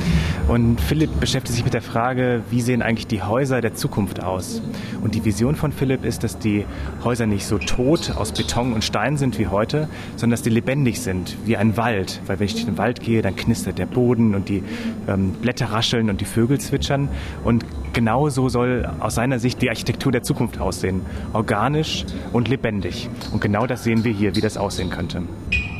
Und 0.49 0.81
Philipp 0.81 1.19
beschäftigt 1.19 1.55
sich 1.55 1.65
mit 1.65 1.75
der 1.75 1.83
Frage, 1.83 2.43
wie 2.51 2.61
sehen 2.61 2.81
eigentlich 2.83 3.07
die 3.07 3.23
Häuser 3.23 3.61
der 3.61 3.75
Zukunft 3.75 4.23
aus? 4.23 4.63
Und 5.03 5.15
die 5.15 5.25
Vision 5.25 5.57
von 5.57 5.73
Philipp 5.73 6.05
ist, 6.05 6.23
dass 6.23 6.39
die 6.39 6.65
Häuser 7.03 7.27
nicht 7.27 7.45
so 7.45 7.59
tot 7.59 8.13
aus 8.17 8.33
Beton 8.33 8.73
und 8.73 8.85
Stein 8.85 9.17
sind 9.17 9.39
wie 9.39 9.49
heute, 9.49 9.89
sondern 10.17 10.33
dass 10.33 10.43
die 10.43 10.51
lebendig 10.51 11.01
sind, 11.01 11.37
wie 11.45 11.57
ein 11.57 11.77
Wald. 11.77 12.21
Weil 12.27 12.39
wenn 12.39 12.47
ich 12.47 12.53
durch 12.53 12.67
den 12.67 12.79
Wald 12.79 13.01
gehe, 13.01 13.23
dann 13.23 13.35
knistert 13.35 13.79
der 13.79 13.87
Boden 13.87 14.35
und 14.35 14.49
die 14.49 14.63
ähm, 15.09 15.33
Blätter 15.33 15.73
rascheln 15.73 16.09
und 16.09 16.21
die 16.21 16.25
Vögel 16.25 16.61
zwitschern. 16.61 17.09
Und 17.43 17.65
genau 17.93 18.29
so 18.29 18.49
soll 18.49 18.89
aus 19.01 19.15
seiner 19.15 19.39
Sicht 19.39 19.61
die 19.63 19.71
Architektur 19.71 20.13
der 20.13 20.23
Zukunft 20.23 20.61
aussehen. 20.61 21.03
Organisch 21.33 22.05
und 22.33 22.49
lebendig. 22.49 23.09
Und 23.33 23.41
genau 23.41 23.67
das 23.67 23.85
sehen 23.85 24.05
wir 24.05 24.13
hier, 24.13 24.33
das 24.43 24.57
aussehen 24.57 24.91
könnte. 24.91 25.23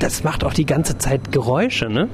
Das 0.01 0.25
macht 0.25 0.45
auch 0.45 0.55
die 0.55 0.67
ganze 0.67 0.99
Zeit 0.99 1.33
Geräusche, 1.33 1.89
ne? 1.89 2.09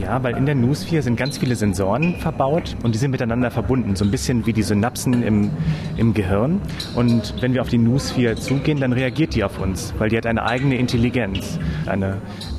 Ja, 0.00 0.22
weil 0.22 0.36
in 0.36 0.44
der 0.44 0.56
Noosphere 0.56 1.02
sind 1.02 1.16
ganz 1.16 1.38
viele 1.38 1.54
Sensoren 1.54 2.16
verbaut 2.16 2.76
und 2.82 2.94
die 2.94 2.98
sind 2.98 3.12
miteinander 3.12 3.50
verbunden, 3.50 3.94
so 3.94 4.04
ein 4.04 4.10
bisschen 4.10 4.44
wie 4.44 4.52
die 4.52 4.62
Synapsen 4.62 5.22
im, 5.22 5.50
im 5.96 6.14
Gehirn. 6.14 6.60
Und 6.96 7.34
wenn 7.40 7.54
wir 7.54 7.60
auf 7.60 7.68
die 7.68 7.78
Noosphere 7.78 8.34
zugehen, 8.34 8.80
dann 8.80 8.92
reagiert 8.92 9.34
die 9.34 9.44
auf 9.44 9.60
uns, 9.60 9.94
weil 9.98 10.08
die 10.08 10.16
hat 10.16 10.26
eine 10.26 10.44
eigene 10.44 10.76
Intelligenz, 10.78 11.60
eine 11.86 12.16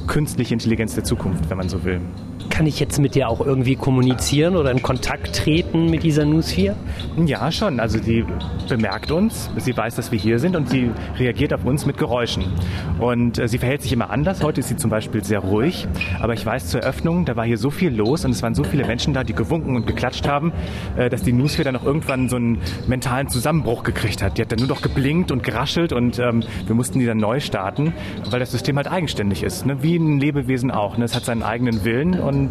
künstliche 0.08 0.54
Intelligenz 0.54 0.96
der 0.96 1.04
Zukunft, 1.04 1.50
wenn 1.50 1.58
man 1.58 1.68
so 1.68 1.84
will. 1.84 2.00
Kann 2.56 2.68
ich 2.68 2.80
jetzt 2.80 3.00
mit 3.00 3.16
dir 3.16 3.28
auch 3.28 3.46
irgendwie 3.46 3.76
kommunizieren 3.76 4.56
oder 4.56 4.72
in 4.72 4.82
Kontakt 4.82 5.36
treten 5.36 5.90
mit 5.90 6.04
dieser 6.04 6.24
Noosphere? 6.24 6.78
Ja, 7.26 7.52
schon. 7.52 7.82
Also 7.82 8.00
die 8.00 8.24
bemerkt 8.70 9.12
uns, 9.12 9.50
sie 9.58 9.76
weiß, 9.76 9.96
dass 9.96 10.14
wir 10.14 10.18
hier 10.18 10.40
sind 10.40 10.56
und 10.56 10.70
sie 10.70 10.90
reagiert 11.20 11.54
auf 11.54 11.66
uns 11.66 11.86
mit 11.86 11.98
Geräuschen. 11.98 12.46
Und 12.98 13.40
äh, 13.40 13.50
sie 13.50 13.58
verhält 13.58 13.82
sich 13.82 13.92
immer 13.92 14.10
anders. 14.10 14.42
Heute 14.42 14.62
ist 14.62 14.70
sie 14.70 14.78
zum 14.78 14.90
Beispiel 14.90 15.22
sehr 15.22 15.40
ruhig. 15.40 15.86
Aber 16.22 16.34
ich 16.34 16.46
weiß 16.46 16.68
zur 16.68 16.80
Eröffnung, 16.80 17.26
da 17.26 17.36
war 17.36 17.46
hier 17.46 17.58
so 17.58 17.72
viel 17.72 17.94
los 17.94 18.24
und 18.24 18.32
es 18.32 18.42
waren 18.42 18.56
so 18.56 18.64
viele 18.64 18.88
Menschen 18.88 19.14
da, 19.14 19.26
die 19.26 19.34
gewunken 19.34 19.76
und 19.76 19.86
geklatscht 19.86 20.26
haben, 20.26 20.54
äh, 20.96 21.10
dass 21.10 21.24
die 21.24 21.34
Noosphere 21.34 21.66
dann 21.66 21.76
auch 21.76 21.84
irgendwann 21.84 22.30
so 22.30 22.38
einen 22.38 22.60
mentalen 22.88 23.28
Zusammenbruch 23.28 23.84
gekriegt 23.84 24.24
hat. 24.24 24.38
Die 24.38 24.42
hat 24.42 24.54
dann 24.54 24.60
nur 24.60 24.70
noch 24.70 24.82
geblinkt 24.82 25.30
und 25.30 25.44
geraschelt 25.44 25.92
und 25.92 26.20
ähm, 26.20 26.42
wir 26.66 26.76
mussten 26.76 27.00
die 27.00 27.06
dann 27.06 27.18
neu 27.18 27.42
starten, 27.42 27.94
weil 28.30 28.40
das 28.40 28.52
System 28.52 28.78
halt 28.78 28.90
eigenständig 28.90 29.44
ist. 29.44 29.66
Ne? 29.66 29.84
Wie 29.84 29.98
ein 29.98 30.22
Lebewesen 30.22 30.72
auch. 30.72 30.98
Ne? 30.98 31.04
Es 31.04 31.16
hat 31.18 31.26
seinen 31.26 31.44
eigenen 31.44 31.84
Willen 31.84 32.18
und 32.18 32.45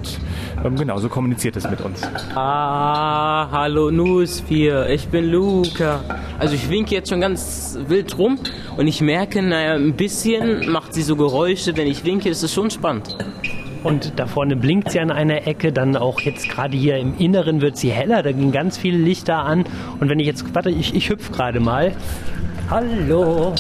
ähm, 0.65 0.77
genau 0.77 0.99
so 0.99 1.09
kommuniziert 1.09 1.57
es 1.57 1.69
mit 1.69 1.81
uns. 1.81 2.03
Ah, 2.35 3.49
hallo 3.51 3.91
Nusphere, 3.91 4.93
ich 4.93 5.09
bin 5.09 5.31
Luca. 5.31 6.01
Also 6.39 6.55
ich 6.55 6.69
winke 6.69 6.95
jetzt 6.95 7.09
schon 7.11 7.21
ganz 7.21 7.79
wild 7.89 8.19
rum 8.19 8.39
und 8.77 8.87
ich 8.87 9.01
merke, 9.01 9.43
naja, 9.43 9.75
ein 9.75 9.95
bisschen 9.95 10.71
macht 10.71 10.95
sie 10.95 11.03
so 11.03 11.17
Geräusche, 11.17 11.77
wenn 11.77 11.87
ich 11.87 12.05
winke, 12.05 12.29
das 12.29 12.43
ist 12.43 12.55
schon 12.55 12.71
spannend. 12.71 13.17
Und 13.85 14.19
da 14.19 14.27
vorne 14.27 14.57
blinkt 14.57 14.91
sie 14.91 15.01
an 15.01 15.11
einer 15.11 15.47
Ecke, 15.47 15.71
dann 15.71 15.95
auch 15.97 16.21
jetzt 16.21 16.49
gerade 16.49 16.75
hier 16.75 16.97
im 16.97 17.19
Inneren 17.19 17.61
wird 17.61 17.77
sie 17.77 17.91
heller, 17.91 18.23
da 18.23 18.33
gehen 18.33 18.51
ganz 18.51 18.79
viele 18.79 18.97
Lichter 18.97 19.39
an. 19.39 19.65
Und 20.01 20.09
wenn 20.09 20.19
ich 20.19 20.27
jetzt, 20.27 20.55
warte, 20.55 20.71
ich, 20.71 20.95
ich 20.95 21.11
hüpfe 21.11 21.33
gerade 21.33 21.61
mal. 21.61 21.93
Hallo. 22.71 23.55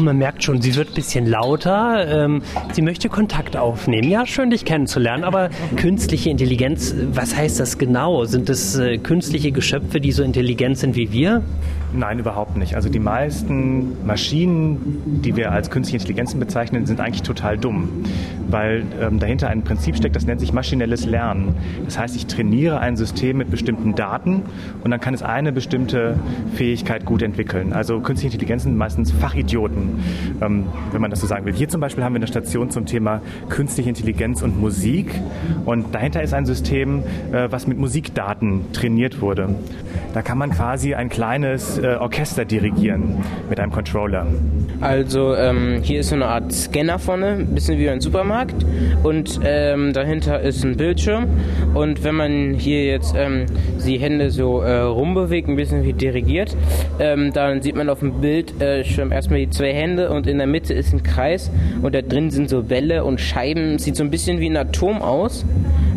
Und 0.00 0.06
man 0.06 0.16
merkt 0.16 0.42
schon, 0.42 0.62
sie 0.62 0.76
wird 0.76 0.88
ein 0.88 0.94
bisschen 0.94 1.26
lauter. 1.26 2.06
Ähm, 2.08 2.40
sie 2.72 2.80
möchte 2.80 3.10
Kontakt 3.10 3.54
aufnehmen. 3.54 4.08
Ja, 4.08 4.24
schön, 4.24 4.48
dich 4.48 4.64
kennenzulernen. 4.64 5.24
Aber 5.24 5.50
künstliche 5.76 6.30
Intelligenz, 6.30 6.94
was 7.12 7.36
heißt 7.36 7.60
das 7.60 7.76
genau? 7.76 8.24
Sind 8.24 8.48
das 8.48 8.78
äh, 8.78 8.96
künstliche 8.96 9.52
Geschöpfe, 9.52 10.00
die 10.00 10.12
so 10.12 10.22
intelligent 10.22 10.78
sind 10.78 10.96
wie 10.96 11.12
wir? 11.12 11.42
Nein, 11.92 12.20
überhaupt 12.20 12.56
nicht. 12.56 12.76
Also 12.76 12.88
die 12.88 13.00
meisten 13.00 14.06
Maschinen, 14.06 15.20
die 15.24 15.34
wir 15.34 15.50
als 15.50 15.70
künstliche 15.70 15.96
Intelligenzen 15.96 16.38
bezeichnen, 16.38 16.86
sind 16.86 17.00
eigentlich 17.00 17.22
total 17.22 17.58
dumm, 17.58 18.04
weil 18.48 18.84
ähm, 19.00 19.18
dahinter 19.18 19.48
ein 19.48 19.62
Prinzip 19.62 19.96
steckt, 19.96 20.14
das 20.14 20.24
nennt 20.24 20.40
sich 20.40 20.52
maschinelles 20.52 21.04
Lernen. 21.04 21.56
Das 21.84 21.98
heißt, 21.98 22.14
ich 22.14 22.26
trainiere 22.26 22.78
ein 22.78 22.96
System 22.96 23.38
mit 23.38 23.50
bestimmten 23.50 23.96
Daten 23.96 24.42
und 24.84 24.92
dann 24.92 25.00
kann 25.00 25.14
es 25.14 25.22
eine 25.22 25.50
bestimmte 25.50 26.14
Fähigkeit 26.54 27.04
gut 27.04 27.22
entwickeln. 27.22 27.72
Also 27.72 27.98
künstliche 27.98 28.34
Intelligenzen 28.34 28.68
sind 28.68 28.76
meistens 28.78 29.10
Fachidioten, 29.10 29.98
ähm, 30.40 30.66
wenn 30.92 31.00
man 31.00 31.10
das 31.10 31.20
so 31.20 31.26
sagen 31.26 31.44
will. 31.44 31.54
Hier 31.54 31.68
zum 31.68 31.80
Beispiel 31.80 32.04
haben 32.04 32.12
wir 32.12 32.18
eine 32.18 32.28
Station 32.28 32.70
zum 32.70 32.86
Thema 32.86 33.20
künstliche 33.48 33.88
Intelligenz 33.88 34.42
und 34.42 34.60
Musik 34.60 35.12
und 35.64 35.92
dahinter 35.92 36.22
ist 36.22 36.34
ein 36.34 36.46
System, 36.46 37.02
äh, 37.32 37.50
was 37.50 37.66
mit 37.66 37.78
Musikdaten 37.78 38.72
trainiert 38.72 39.20
wurde. 39.20 39.56
Da 40.14 40.22
kann 40.22 40.38
man 40.38 40.50
quasi 40.50 40.94
ein 40.94 41.08
kleines 41.08 41.79
äh, 41.82 41.96
Orchester 41.96 42.44
dirigieren 42.44 43.24
mit 43.48 43.58
einem 43.60 43.72
Controller. 43.72 44.26
Also 44.80 45.34
ähm, 45.34 45.80
hier 45.82 46.00
ist 46.00 46.08
so 46.08 46.14
eine 46.14 46.26
Art 46.26 46.52
Scanner 46.52 46.98
vorne, 46.98 47.28
ein 47.28 47.54
bisschen 47.54 47.78
wie 47.78 47.88
ein 47.88 48.00
Supermarkt 48.00 48.64
und 49.02 49.40
ähm, 49.44 49.92
dahinter 49.92 50.40
ist 50.40 50.64
ein 50.64 50.76
Bildschirm 50.76 51.26
und 51.74 52.02
wenn 52.04 52.14
man 52.14 52.54
hier 52.54 52.84
jetzt 52.84 53.14
ähm, 53.16 53.46
die 53.86 53.98
Hände 53.98 54.30
so 54.30 54.62
äh, 54.62 54.80
rumbewegt, 54.80 55.48
ein 55.48 55.56
bisschen 55.56 55.84
wie 55.84 55.92
dirigiert, 55.92 56.56
ähm, 56.98 57.32
dann 57.32 57.60
sieht 57.62 57.76
man 57.76 57.88
auf 57.88 58.00
dem 58.00 58.20
Bild 58.20 58.60
äh, 58.60 58.84
schon 58.84 59.12
erstmal 59.12 59.40
die 59.40 59.50
zwei 59.50 59.72
Hände 59.72 60.10
und 60.10 60.26
in 60.26 60.38
der 60.38 60.46
Mitte 60.46 60.72
ist 60.72 60.92
ein 60.92 61.02
Kreis 61.02 61.50
und 61.82 61.94
da 61.94 62.02
drin 62.02 62.30
sind 62.30 62.48
so 62.48 62.62
Bälle 62.62 63.04
und 63.04 63.20
Scheiben, 63.20 63.78
sieht 63.78 63.96
so 63.96 64.04
ein 64.04 64.10
bisschen 64.10 64.40
wie 64.40 64.48
ein 64.48 64.56
Atom 64.56 65.02
aus. 65.02 65.44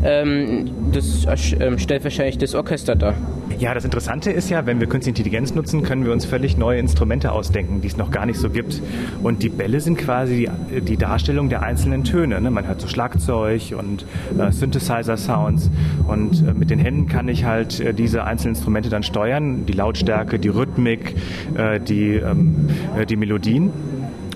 Ähm, 0.04 0.70
das 0.92 1.26
äh, 1.26 1.78
stellt 1.78 2.04
wahrscheinlich 2.04 2.38
das 2.38 2.56
Orchester 2.56 2.96
dar. 2.96 3.16
Ja, 3.60 3.74
das 3.74 3.86
Interessante 3.86 4.32
ist 4.32 4.50
ja, 4.50 4.66
wenn 4.66 4.80
wir 4.80 4.88
Künstliche 4.88 5.18
Intelligenz 5.18 5.54
nutzen, 5.54 5.84
können 5.84 6.06
wir 6.06 6.12
uns 6.12 6.26
völlig 6.26 6.58
neue 6.58 6.80
Instrumente 6.80 7.32
ausdenken, 7.32 7.82
die 7.82 7.88
es 7.88 7.98
noch 7.98 8.12
gar 8.12 8.26
nicht 8.26 8.40
so 8.40 8.50
gibt. 8.50 8.82
Und 9.22 9.44
die 9.44 9.50
Bälle 9.50 9.80
sind 9.80 9.98
quasi 9.98 10.50
die, 10.72 10.82
die 10.82 10.98
Darstellung 10.98 11.50
der 11.50 11.62
einzelnen 11.62 12.04
Töne. 12.04 12.42
Ne? 12.42 12.52
Man 12.52 12.68
hört 12.68 12.82
so 12.82 12.88
Schlagzeug 12.88 13.74
und 13.78 14.06
äh, 14.38 14.52
Synthesizer-Sounds. 14.52 15.70
Und 16.08 16.48
äh, 16.48 16.54
mit 16.54 16.70
den 16.70 16.80
Händen 16.80 17.08
kann 17.08 17.28
ich 17.28 17.46
halt 17.46 17.80
äh, 17.80 17.94
diese 17.94 18.24
einzelnen 18.24 18.56
Instrumente 18.56 18.90
dann 18.90 19.04
steuern. 19.04 19.66
Die 19.66 19.74
Lautstärke, 19.74 20.40
die 20.40 20.50
Rhythmik, 20.50 21.16
äh, 21.56 21.80
die, 21.80 22.16
ähm, 22.16 22.70
äh, 22.98 23.06
die 23.06 23.16
Melodien 23.16 23.72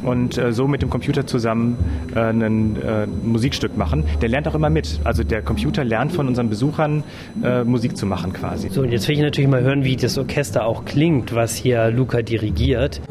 und 0.04 0.38
äh, 0.38 0.52
so 0.52 0.68
mit 0.68 0.82
dem 0.82 0.90
Computer 0.90 1.26
zusammen 1.26 1.78
äh, 2.16 2.20
ein 2.20 2.76
äh, 2.82 3.08
Musikstück 3.08 3.78
machen. 3.78 4.04
Der 4.22 4.30
lernt 4.30 4.48
auch 4.48 4.56
immer 4.56 4.70
mit. 4.70 5.00
Also 5.04 5.24
der 5.24 5.42
Computer 5.42 5.84
lernt 5.84 6.12
von 6.12 6.28
unseren 6.28 6.50
Besuchern 6.50 7.04
äh, 7.44 7.64
Musik 7.64 7.98
zu 7.98 8.06
machen 8.06 8.34
quasi. 8.34 8.70
So, 8.70 8.82
und 8.82 8.92
jetzt 8.92 9.08
will 9.08 9.16
ich 9.16 9.22
natürlich 9.22 9.50
mal 9.50 9.62
hören, 9.62 9.84
wie 9.84 9.96
das 9.96 10.18
Orchester 10.18 10.66
auch 10.66 10.86
klingt, 10.86 11.34
was 11.34 11.56
hier 11.56 11.90
Luca 11.90 12.22
dirigiert. 12.22 13.02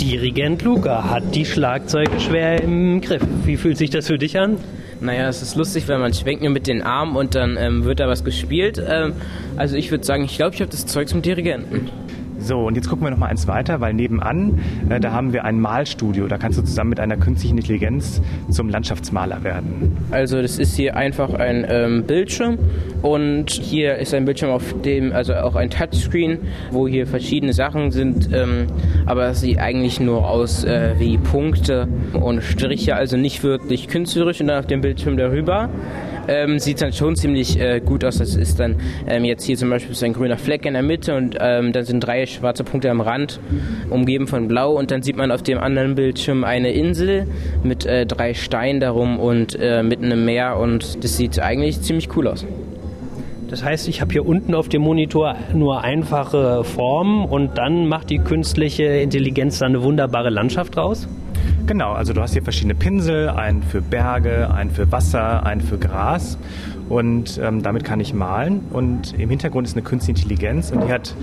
Dirigent 0.00 0.62
Luca 0.62 1.10
hat 1.10 1.34
die 1.34 1.44
Schlagzeuge 1.44 2.18
schwer 2.18 2.62
im 2.62 3.00
Griff. 3.00 3.22
Wie 3.44 3.56
fühlt 3.56 3.76
sich 3.76 3.90
das 3.90 4.06
für 4.06 4.18
dich 4.18 4.38
an? 4.38 4.56
Naja, 5.00 5.28
es 5.28 5.42
ist 5.42 5.54
lustig, 5.54 5.88
weil 5.88 5.98
man 5.98 6.12
schwenkt 6.12 6.42
nur 6.42 6.50
mit 6.50 6.66
den 6.66 6.82
Armen 6.82 7.16
und 7.16 7.34
dann 7.34 7.56
ähm, 7.56 7.84
wird 7.84 8.00
da 8.00 8.08
was 8.08 8.24
gespielt. 8.24 8.82
Ähm, 8.84 9.14
also 9.56 9.76
ich 9.76 9.90
würde 9.90 10.04
sagen, 10.04 10.24
ich 10.24 10.36
glaube, 10.36 10.54
ich 10.54 10.60
habe 10.60 10.70
das 10.70 10.86
Zeug 10.86 11.08
zum 11.08 11.22
Dirigenten. 11.22 11.88
So, 12.48 12.60
und 12.60 12.76
jetzt 12.76 12.88
gucken 12.88 13.04
wir 13.04 13.10
noch 13.10 13.18
mal 13.18 13.26
eins 13.26 13.46
weiter, 13.46 13.82
weil 13.82 13.92
nebenan, 13.92 14.58
äh, 14.88 14.98
da 14.98 15.12
haben 15.12 15.34
wir 15.34 15.44
ein 15.44 15.60
Malstudio. 15.60 16.28
Da 16.28 16.38
kannst 16.38 16.58
du 16.58 16.62
zusammen 16.62 16.88
mit 16.88 16.98
einer 16.98 17.18
künstlichen 17.18 17.58
Intelligenz 17.58 18.22
zum 18.48 18.70
Landschaftsmaler 18.70 19.44
werden. 19.44 19.98
Also 20.10 20.40
das 20.40 20.58
ist 20.58 20.74
hier 20.74 20.96
einfach 20.96 21.34
ein 21.34 21.66
ähm, 21.68 22.04
Bildschirm 22.04 22.56
und 23.02 23.50
hier 23.50 23.96
ist 23.96 24.14
ein 24.14 24.24
Bildschirm, 24.24 24.50
auf 24.50 24.80
dem, 24.80 25.12
also 25.12 25.34
auch 25.34 25.56
ein 25.56 25.68
Touchscreen, 25.68 26.38
wo 26.70 26.88
hier 26.88 27.06
verschiedene 27.06 27.52
Sachen 27.52 27.90
sind, 27.90 28.30
ähm, 28.32 28.68
aber 29.04 29.26
es 29.26 29.42
sieht 29.42 29.58
eigentlich 29.58 30.00
nur 30.00 30.26
aus 30.26 30.64
äh, 30.64 30.94
wie 30.98 31.18
Punkte 31.18 31.86
und 32.14 32.42
Striche, 32.42 32.96
also 32.96 33.18
nicht 33.18 33.42
wirklich 33.42 33.88
künstlerisch 33.88 34.40
und 34.40 34.46
dann 34.46 34.60
auf 34.60 34.66
dem 34.66 34.80
Bildschirm 34.80 35.18
darüber 35.18 35.68
ähm, 36.28 36.58
sieht 36.58 36.80
dann 36.80 36.92
schon 36.92 37.16
ziemlich 37.16 37.58
äh, 37.58 37.80
gut 37.80 38.04
aus. 38.04 38.18
Das 38.18 38.36
ist 38.36 38.60
dann 38.60 38.76
ähm, 39.06 39.24
jetzt 39.24 39.44
hier 39.44 39.56
zum 39.56 39.70
Beispiel 39.70 39.92
ist 39.92 40.04
ein 40.04 40.12
grüner 40.12 40.36
Fleck 40.36 40.66
in 40.66 40.74
der 40.74 40.82
Mitte 40.82 41.16
und 41.16 41.36
ähm, 41.40 41.72
dann 41.72 41.84
sind 41.84 42.00
drei 42.00 42.26
schwarze 42.26 42.64
Punkte 42.64 42.90
am 42.90 43.00
Rand, 43.00 43.40
umgeben 43.90 44.26
von 44.26 44.48
Blau 44.48 44.72
und 44.72 44.90
dann 44.90 45.02
sieht 45.02 45.16
man 45.16 45.30
auf 45.30 45.42
dem 45.42 45.58
anderen 45.58 45.94
Bildschirm 45.94 46.44
eine 46.44 46.72
Insel 46.72 47.26
mit 47.62 47.86
äh, 47.86 48.06
drei 48.06 48.34
Steinen 48.34 48.80
darum 48.80 49.18
und 49.18 49.58
äh, 49.60 49.82
mitten 49.82 50.10
im 50.10 50.24
Meer 50.24 50.58
und 50.58 51.02
das 51.02 51.16
sieht 51.16 51.40
eigentlich 51.40 51.80
ziemlich 51.80 52.14
cool 52.16 52.28
aus. 52.28 52.44
Das 53.48 53.64
heißt, 53.64 53.88
ich 53.88 54.02
habe 54.02 54.12
hier 54.12 54.26
unten 54.26 54.54
auf 54.54 54.68
dem 54.68 54.82
Monitor 54.82 55.34
nur 55.54 55.82
einfache 55.82 56.64
Formen 56.64 57.24
und 57.24 57.56
dann 57.56 57.88
macht 57.88 58.10
die 58.10 58.18
künstliche 58.18 58.84
Intelligenz 58.84 59.58
da 59.58 59.66
eine 59.66 59.82
wunderbare 59.82 60.28
Landschaft 60.28 60.76
raus? 60.76 61.08
Genau, 61.68 61.92
also 61.92 62.14
du 62.14 62.22
hast 62.22 62.32
hier 62.32 62.42
verschiedene 62.42 62.74
Pinsel, 62.74 63.28
einen 63.28 63.62
für 63.62 63.82
Berge, 63.82 64.50
einen 64.50 64.70
für 64.70 64.90
Wasser, 64.90 65.44
einen 65.44 65.60
für 65.60 65.76
Gras. 65.76 66.38
Und 66.88 67.40
ähm, 67.42 67.62
damit 67.62 67.84
kann 67.84 68.00
ich 68.00 68.14
malen 68.14 68.62
und 68.70 69.14
im 69.18 69.30
Hintergrund 69.30 69.66
ist 69.66 69.74
eine 69.74 69.82
künstliche 69.82 70.20
Intelligenz 70.20 70.70
und 70.70 70.84
die 70.84 70.92
hat 70.92 71.14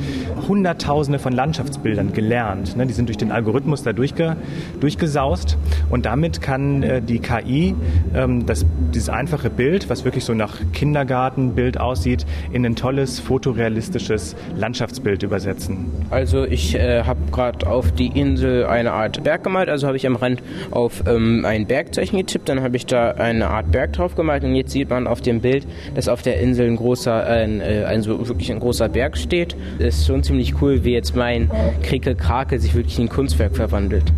hunderttausende 0.47 1.19
von 1.19 1.33
Landschaftsbildern 1.33 2.13
gelernt. 2.13 2.77
Ne? 2.77 2.85
Die 2.85 2.93
sind 2.93 3.09
durch 3.09 3.17
den 3.17 3.31
Algorithmus 3.31 3.83
da 3.83 3.93
durchge, 3.93 4.35
durchgesaust 4.79 5.57
und 5.89 6.05
damit 6.05 6.41
kann 6.41 6.83
äh, 6.83 7.01
die 7.01 7.19
KI 7.19 7.75
ähm, 8.13 8.45
das, 8.45 8.65
dieses 8.93 9.09
einfache 9.09 9.49
Bild, 9.49 9.89
was 9.89 10.05
wirklich 10.05 10.23
so 10.23 10.33
nach 10.33 10.57
Kindergartenbild 10.73 11.79
aussieht, 11.79 12.25
in 12.51 12.65
ein 12.65 12.75
tolles 12.75 13.19
fotorealistisches 13.19 14.35
Landschaftsbild 14.55 15.23
übersetzen. 15.23 15.87
Also 16.09 16.45
ich 16.45 16.75
äh, 16.75 17.03
habe 17.03 17.19
gerade 17.31 17.67
auf 17.67 17.91
die 17.91 18.07
Insel 18.07 18.65
eine 18.65 18.91
Art 18.91 19.23
Berg 19.23 19.43
gemalt, 19.43 19.69
also 19.69 19.87
habe 19.87 19.97
ich 19.97 20.05
am 20.05 20.15
Rand 20.15 20.41
auf 20.71 21.03
ähm, 21.07 21.45
ein 21.45 21.65
Bergzeichen 21.65 22.17
getippt, 22.17 22.49
dann 22.49 22.61
habe 22.61 22.75
ich 22.75 22.85
da 22.85 23.11
eine 23.11 23.49
Art 23.49 23.71
Berg 23.71 23.93
drauf 23.93 24.15
gemalt 24.15 24.43
und 24.43 24.55
jetzt 24.55 24.71
sieht 24.71 24.89
man 24.89 25.07
auf 25.07 25.21
dem 25.21 25.41
Bild, 25.41 25.54
dass 25.93 26.07
auf 26.07 26.21
der 26.21 26.39
Insel 26.39 26.67
ein 26.67 26.75
großer, 26.75 27.25
ein, 27.25 27.61
äh, 27.61 27.83
ein 27.85 28.01
so 28.01 28.27
wirklich 28.27 28.51
ein 28.51 28.59
großer 28.59 28.89
Berg 28.89 29.17
steht. 29.17 29.55
Das 29.79 29.99
ist 29.99 30.07
schon 30.07 30.23
ziemlich 30.23 30.61
cool, 30.61 30.83
wie 30.83 30.93
jetzt 30.93 31.15
mein 31.15 31.49
Krike 31.83 32.15
Krake 32.15 32.59
sich 32.59 32.75
wirklich 32.75 32.99
in 32.99 33.09
Kunstwerk 33.09 33.55
verwandelt. 33.55 34.11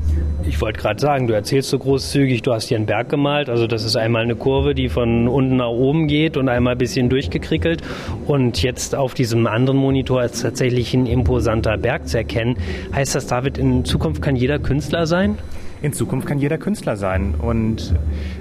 Ich 0.47 0.61
wollte 0.61 0.79
gerade 0.79 0.99
sagen, 0.99 1.27
du 1.27 1.33
erzählst 1.33 1.69
so 1.69 1.77
großzügig, 1.77 2.41
du 2.41 2.53
hast 2.53 2.69
hier 2.69 2.77
einen 2.77 2.85
Berg 2.85 3.09
gemalt. 3.09 3.49
Also 3.49 3.67
das 3.67 3.83
ist 3.83 3.97
einmal 3.97 4.23
eine 4.23 4.35
Kurve, 4.35 4.73
die 4.75 4.87
von 4.87 5.27
unten 5.27 5.57
nach 5.57 5.69
oben 5.69 6.07
geht 6.07 6.37
und 6.37 6.47
einmal 6.47 6.75
ein 6.75 6.77
bisschen 6.77 7.09
durchgekrickelt. 7.09 7.81
Und 8.25 8.63
jetzt 8.63 8.95
auf 8.95 9.13
diesem 9.13 9.45
anderen 9.45 9.77
Monitor 9.77 10.23
ist 10.23 10.41
tatsächlich 10.41 10.93
ein 10.93 11.05
imposanter 11.05 11.77
Berg 11.77 12.07
zu 12.07 12.17
erkennen. 12.17 12.57
Heißt 12.93 13.15
das, 13.15 13.27
David, 13.27 13.57
in 13.57 13.83
Zukunft 13.83 14.21
kann 14.21 14.35
jeder 14.35 14.59
Künstler 14.59 15.05
sein? 15.05 15.37
In 15.81 15.93
Zukunft 15.93 16.27
kann 16.27 16.39
jeder 16.39 16.57
Künstler 16.57 16.97
sein. 16.97 17.35
Und 17.37 17.93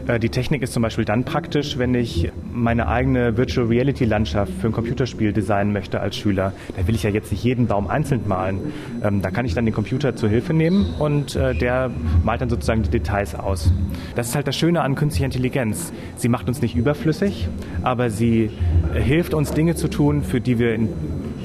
äh, 0.07 0.18
die 0.18 0.31
Technik 0.31 0.62
ist 0.62 0.72
zum 0.72 0.83
Beispiel 0.83 1.05
dann 1.05 1.25
praktisch, 1.25 1.77
wenn 1.77 1.94
ich 1.94 2.33
meine 2.53 2.88
eigene 2.88 3.37
Virtual 3.37 3.66
Reality 3.66 4.07
Landschaft 4.07 4.53
für 4.61 4.68
ein 4.68 4.72
Computerspiel 4.72 5.33
designen 5.33 5.72
möchte 5.72 6.01
als 6.01 6.16
Schüler. 6.16 6.55
Da 6.77 6.87
will 6.87 6.94
ich 6.94 7.03
ja 7.03 7.11
jetzt 7.11 7.31
nicht 7.31 7.44
jeden 7.44 7.66
Baum 7.66 7.88
einzeln 7.88 8.22
malen. 8.27 8.72
Ähm, 9.03 9.20
da 9.20 9.31
kann 9.31 9.44
ich 9.44 9.55
dann 9.55 9.66
den 9.66 9.75
Computer 9.75 10.16
zur 10.16 10.31
Hilfe 10.31 10.55
nehmen 10.55 10.87
und 10.99 11.37
äh, 11.37 11.55
der 11.55 11.90
malt 12.25 12.40
dann 12.40 12.49
sozusagen 12.49 12.83
die 12.83 12.90
Details 12.90 13.35
aus. 13.35 13.70
Das 14.14 14.29
ist 14.29 14.35
halt 14.35 14.46
das 14.46 14.57
Schöne 14.57 14.81
an 14.81 14.94
künstlicher 14.94 15.27
Intelligenz. 15.27 15.92
Sie 16.16 16.29
macht 16.29 16.49
uns 16.49 16.62
nicht 16.62 16.75
überflüssig, 16.75 17.49
aber 17.83 18.09
sie 18.09 18.51
hilft 18.94 19.35
uns 19.35 19.53
Dinge 19.53 19.75
zu 19.75 19.88
tun, 19.88 20.22
für 20.22 20.40
die 20.40 20.59
wir 20.59 20.75
in 20.75 20.88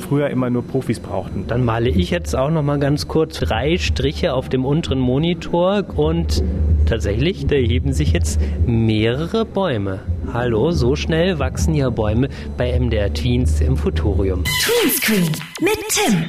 früher 0.02 0.30
immer 0.30 0.50
nur 0.50 0.64
Profis 0.64 1.00
brauchten. 1.00 1.46
Dann 1.48 1.64
male 1.64 1.90
ich 1.90 2.12
jetzt 2.12 2.36
auch 2.36 2.50
noch 2.50 2.64
mal 2.64 2.80
ganz 2.80 3.08
kurz 3.08 3.40
drei 3.40 3.78
Striche 3.78 4.34
auf 4.34 4.50
dem 4.50 4.66
unteren 4.66 5.00
Monitor 5.00 5.84
und 5.96 6.44
tatsächlich, 6.86 7.48
da 7.48 7.56
heben 7.56 7.94
sich 7.94 8.12
jetzt 8.12 8.40
mehrere 8.66 9.46
Bäume. 9.46 10.00
Hallo, 10.34 10.72
so 10.72 10.96
schnell 10.96 11.40
wachsen 11.40 11.74
ja 11.74 11.90
Bäume 11.90 12.30
bei 12.58 12.78
MDR 12.78 13.14
Tweens 13.14 13.62
im 13.62 13.78
Futurium. 13.78 14.44
Tweenscreen 14.44 15.32
mit 15.62 15.78
Tim. 15.90 16.26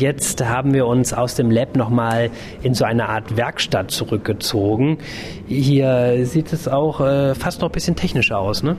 Jetzt 0.00 0.42
haben 0.42 0.72
wir 0.72 0.86
uns 0.86 1.12
aus 1.12 1.34
dem 1.34 1.50
Lab 1.50 1.76
nochmal 1.76 2.30
in 2.62 2.72
so 2.72 2.86
eine 2.86 3.10
Art 3.10 3.36
Werkstatt 3.36 3.90
zurückgezogen. 3.90 4.96
Hier 5.46 6.24
sieht 6.24 6.54
es 6.54 6.68
auch 6.68 7.02
äh, 7.02 7.34
fast 7.34 7.60
noch 7.60 7.68
ein 7.68 7.72
bisschen 7.72 7.96
technischer 7.96 8.38
aus, 8.38 8.62
ne? 8.62 8.76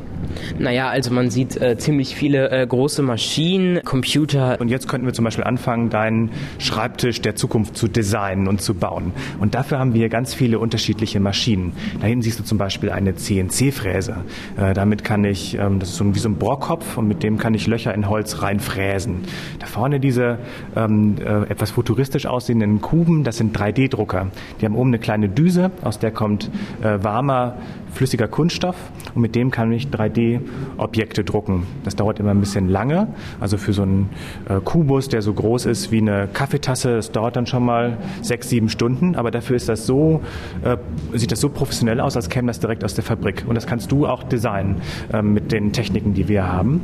Naja, 0.58 0.90
also 0.90 1.14
man 1.14 1.30
sieht 1.30 1.62
äh, 1.62 1.78
ziemlich 1.78 2.16
viele 2.16 2.50
äh, 2.50 2.66
große 2.66 3.04
Maschinen, 3.04 3.84
Computer. 3.84 4.60
Und 4.60 4.70
jetzt 4.70 4.88
könnten 4.88 5.06
wir 5.06 5.14
zum 5.14 5.24
Beispiel 5.24 5.44
anfangen, 5.44 5.92
deinen 5.92 6.32
Schreibtisch 6.58 7.22
der 7.22 7.36
Zukunft 7.36 7.78
zu 7.78 7.88
designen 7.88 8.48
und 8.48 8.60
zu 8.60 8.74
bauen. 8.74 9.14
Und 9.40 9.54
dafür 9.54 9.78
haben 9.78 9.94
wir 9.94 10.00
hier 10.00 10.10
ganz 10.10 10.34
viele 10.34 10.58
unterschiedliche 10.58 11.20
Maschinen. 11.20 11.74
Da 12.00 12.08
hinten 12.08 12.24
siehst 12.24 12.40
du 12.40 12.44
zum 12.44 12.58
Beispiel 12.58 12.90
eine 12.90 13.14
CNC-Fräse. 13.14 14.16
Äh, 14.58 14.74
damit 14.74 15.04
kann 15.04 15.24
ich, 15.24 15.56
ähm, 15.56 15.78
das 15.78 15.90
ist 15.90 15.98
so 15.98 16.16
wie 16.16 16.20
so 16.20 16.30
ein 16.30 16.38
Bohrkopf 16.38 16.98
und 16.98 17.08
mit 17.08 17.22
dem 17.22 17.38
kann 17.38 17.54
ich 17.54 17.68
Löcher 17.68 17.94
in 17.94 18.10
Holz 18.10 18.42
reinfräsen. 18.42 19.20
Da 19.60 19.68
vorne 19.68 20.00
diese 20.00 20.40
ähm, 20.76 21.11
äh, 21.20 21.44
etwas 21.50 21.72
futuristisch 21.72 22.26
aussehenden 22.26 22.82
Kuben, 22.82 23.24
das 23.24 23.38
sind 23.38 23.58
3D-Drucker. 23.58 24.28
Die 24.60 24.66
haben 24.66 24.76
oben 24.76 24.90
eine 24.90 25.00
kleine 25.00 25.30
Düse, 25.30 25.72
aus 25.82 26.00
der 26.00 26.12
kommt 26.12 26.50
äh, 26.82 27.04
warmer, 27.04 27.58
flüssiger 27.94 28.28
Kunststoff 28.28 28.76
und 29.16 29.22
mit 29.22 29.36
dem 29.36 29.52
kann 29.52 29.72
ich 29.72 29.88
3D-Objekte 29.88 31.24
drucken. 31.24 31.68
Das 31.84 31.96
dauert 31.96 32.20
immer 32.20 32.32
ein 32.32 32.40
bisschen 32.40 32.70
lange. 32.70 33.08
Also 33.40 33.58
für 33.58 33.74
so 33.74 33.84
einen 33.84 34.10
äh, 34.48 34.60
Kubus, 34.64 35.10
der 35.10 35.22
so 35.22 35.34
groß 35.34 35.66
ist 35.66 35.92
wie 35.92 36.00
eine 36.00 36.28
Kaffeetasse, 36.32 36.96
das 36.96 37.12
dauert 37.12 37.36
dann 37.36 37.46
schon 37.46 37.66
mal 37.66 37.98
sechs, 38.22 38.50
sieben 38.50 38.70
Stunden. 38.70 39.16
Aber 39.16 39.32
dafür 39.32 39.56
ist 39.56 39.70
das 39.70 39.86
so, 39.86 40.22
äh, 40.64 40.78
sieht 41.14 41.32
das 41.32 41.42
so 41.42 41.50
professionell 41.50 42.00
aus, 42.00 42.16
als 42.16 42.30
käme 42.30 42.48
das 42.48 42.60
direkt 42.60 42.84
aus 42.84 42.94
der 42.94 43.04
Fabrik. 43.04 43.44
Und 43.48 43.56
das 43.56 43.68
kannst 43.68 43.92
du 43.92 44.08
auch 44.08 44.24
designen 44.24 44.78
äh, 45.12 45.22
mit 45.22 45.52
den 45.52 45.74
Techniken, 45.74 46.14
die 46.14 46.28
wir 46.28 46.48
haben. 46.48 46.82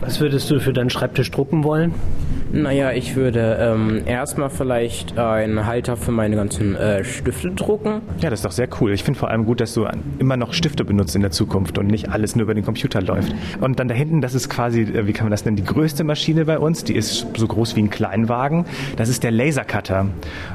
Was 0.00 0.20
würdest 0.20 0.50
du 0.50 0.60
für 0.60 0.72
deinen 0.72 0.90
Schreibtisch 0.90 1.30
drucken 1.30 1.64
wollen? 1.64 1.94
Naja, 2.52 2.92
ich 2.92 3.16
würde 3.16 3.58
ähm, 3.60 4.02
erstmal 4.06 4.50
vielleicht 4.50 5.18
einen 5.18 5.66
Halter 5.66 5.96
für 5.96 6.12
meine 6.12 6.36
ganzen 6.36 6.76
äh, 6.76 7.02
Stifte 7.04 7.50
drucken. 7.50 8.02
Ja, 8.20 8.30
das 8.30 8.40
ist 8.40 8.44
doch 8.44 8.52
sehr 8.52 8.68
cool. 8.80 8.92
Ich 8.92 9.02
finde 9.02 9.18
vor 9.18 9.30
allem 9.30 9.44
gut, 9.44 9.60
dass 9.60 9.74
du 9.74 9.86
immer 10.18 10.36
noch 10.36 10.52
Stifte 10.52 10.84
benutzt 10.84 11.16
in 11.16 11.22
der 11.22 11.32
Zukunft 11.32 11.76
und 11.76 11.88
nicht 11.88 12.10
alles 12.10 12.36
nur 12.36 12.44
über 12.44 12.54
den 12.54 12.64
Computer 12.64 13.02
läuft. 13.02 13.34
Und 13.60 13.80
dann 13.80 13.88
da 13.88 13.94
hinten, 13.94 14.20
das 14.20 14.34
ist 14.34 14.48
quasi, 14.48 14.82
äh, 14.82 15.06
wie 15.06 15.12
kann 15.12 15.26
man 15.26 15.32
das 15.32 15.44
nennen, 15.44 15.56
die 15.56 15.64
größte 15.64 16.04
Maschine 16.04 16.44
bei 16.44 16.58
uns. 16.58 16.84
Die 16.84 16.94
ist 16.94 17.26
so 17.36 17.46
groß 17.46 17.74
wie 17.76 17.82
ein 17.82 17.90
Kleinwagen. 17.90 18.64
Das 18.96 19.08
ist 19.08 19.24
der 19.24 19.32
Lasercutter. 19.32 20.06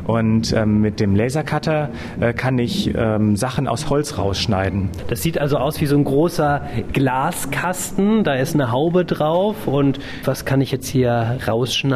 Und 0.05 0.53
ähm, 0.53 0.81
mit 0.81 0.99
dem 0.99 1.15
Lasercutter 1.15 1.89
äh, 2.19 2.33
kann 2.33 2.57
ich 2.57 2.93
ähm, 2.95 3.35
Sachen 3.35 3.67
aus 3.67 3.89
Holz 3.89 4.17
rausschneiden. 4.17 4.89
Das 5.09 5.21
sieht 5.21 5.37
also 5.37 5.57
aus 5.57 5.81
wie 5.81 5.85
so 5.85 5.97
ein 5.97 6.05
großer 6.05 6.61
Glaskasten. 6.93 8.23
Da 8.23 8.35
ist 8.35 8.55
eine 8.55 8.71
Haube 8.71 9.03
drauf. 9.03 9.67
Und 9.67 9.99
was 10.23 10.45
kann 10.45 10.61
ich 10.61 10.71
jetzt 10.71 10.87
hier 10.87 11.37
rausschneiden? 11.47 11.90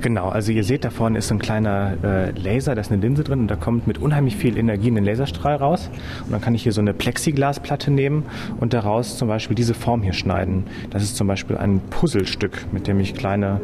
Genau, 0.00 0.28
also 0.28 0.52
ihr 0.52 0.64
seht, 0.64 0.84
da 0.84 0.90
vorne 0.90 1.18
ist 1.18 1.28
so 1.28 1.34
ein 1.34 1.38
kleiner 1.38 1.94
äh, 2.02 2.30
Laser, 2.32 2.74
da 2.74 2.80
ist 2.80 2.90
eine 2.90 3.00
Linse 3.00 3.22
drin 3.22 3.40
und 3.40 3.48
da 3.48 3.56
kommt 3.56 3.86
mit 3.86 3.98
unheimlich 3.98 4.36
viel 4.36 4.56
Energie 4.56 4.90
ein 4.90 5.04
Laserstrahl 5.04 5.56
raus. 5.56 5.90
Und 6.24 6.32
dann 6.32 6.40
kann 6.40 6.54
ich 6.54 6.62
hier 6.62 6.72
so 6.72 6.80
eine 6.80 6.94
Plexiglasplatte 6.94 7.90
nehmen 7.90 8.24
und 8.58 8.72
daraus 8.72 9.16
zum 9.16 9.28
Beispiel 9.28 9.54
diese 9.54 9.74
Form 9.74 10.02
hier 10.02 10.12
schneiden. 10.12 10.64
Das 10.90 11.02
ist 11.02 11.16
zum 11.16 11.26
Beispiel 11.26 11.56
ein 11.56 11.80
Puzzlestück, 11.90 12.66
mit 12.72 12.86
dem 12.86 12.98
ich 13.00 13.14
kleine 13.14 13.60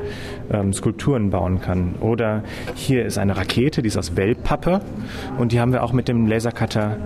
ähm, 0.51 0.73
Skulpturen 0.73 1.31
bauen 1.31 1.61
kann. 1.61 1.95
Oder 2.01 2.45
hier 2.75 3.05
ist 3.05 3.19
eine 3.19 3.37
Rakete, 3.37 3.83
die 3.83 3.89
ist 3.89 3.97
aus 3.97 4.17
Wellpappe 4.17 4.81
und 5.39 5.53
die 5.53 5.61
haben 5.61 5.73
wir 5.73 5.83
auch 5.83 5.93
mit 5.93 6.09
dem 6.09 6.27
Lasercutter 6.27 6.97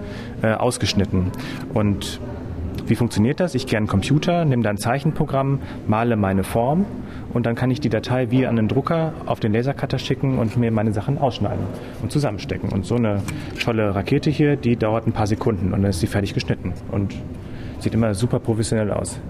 äh, 0.42 0.52
ausgeschnitten. 0.52 1.30
Und 1.72 2.20
wie 2.87 2.96
funktioniert 2.96 3.38
das? 3.38 3.54
Ich 3.54 3.66
gehe 3.66 3.78
an 3.78 3.85
den 3.85 3.90
Computer, 3.90 4.44
nehme 4.44 4.64
da 4.64 4.70
ein 4.70 4.78
Zeichenprogramm, 4.78 5.61
male 5.87 6.16
meine 6.16 6.42
Form 6.42 6.87
und 7.32 7.46
dann 7.46 7.54
kann 7.54 7.70
ich 7.70 7.80
die 7.80 7.88
Datei 7.88 8.30
wie 8.30 8.46
an 8.46 8.56
den 8.56 8.68
Drucker 8.68 9.12
auf 9.26 9.40
den 9.40 9.52
Lasercutter 9.52 9.98
schicken 9.98 10.38
und 10.38 10.56
mir 10.56 10.70
meine 10.70 10.92
Sachen 10.92 11.18
ausschneiden 11.18 11.64
und 12.02 12.10
zusammenstecken. 12.12 12.70
Und 12.70 12.86
so 12.86 12.96
eine 12.96 13.22
tolle 13.62 13.94
Rakete 13.94 14.30
hier, 14.30 14.56
die 14.56 14.76
dauert 14.76 15.06
ein 15.06 15.12
paar 15.12 15.26
Sekunden 15.26 15.72
und 15.72 15.82
dann 15.82 15.90
ist 15.90 16.00
sie 16.00 16.06
fertig 16.06 16.34
geschnitten 16.34 16.72
und 16.90 17.14
sieht 17.78 17.94
immer 17.94 18.14
super 18.14 18.38
professionell 18.38 18.90
aus. 18.90 19.20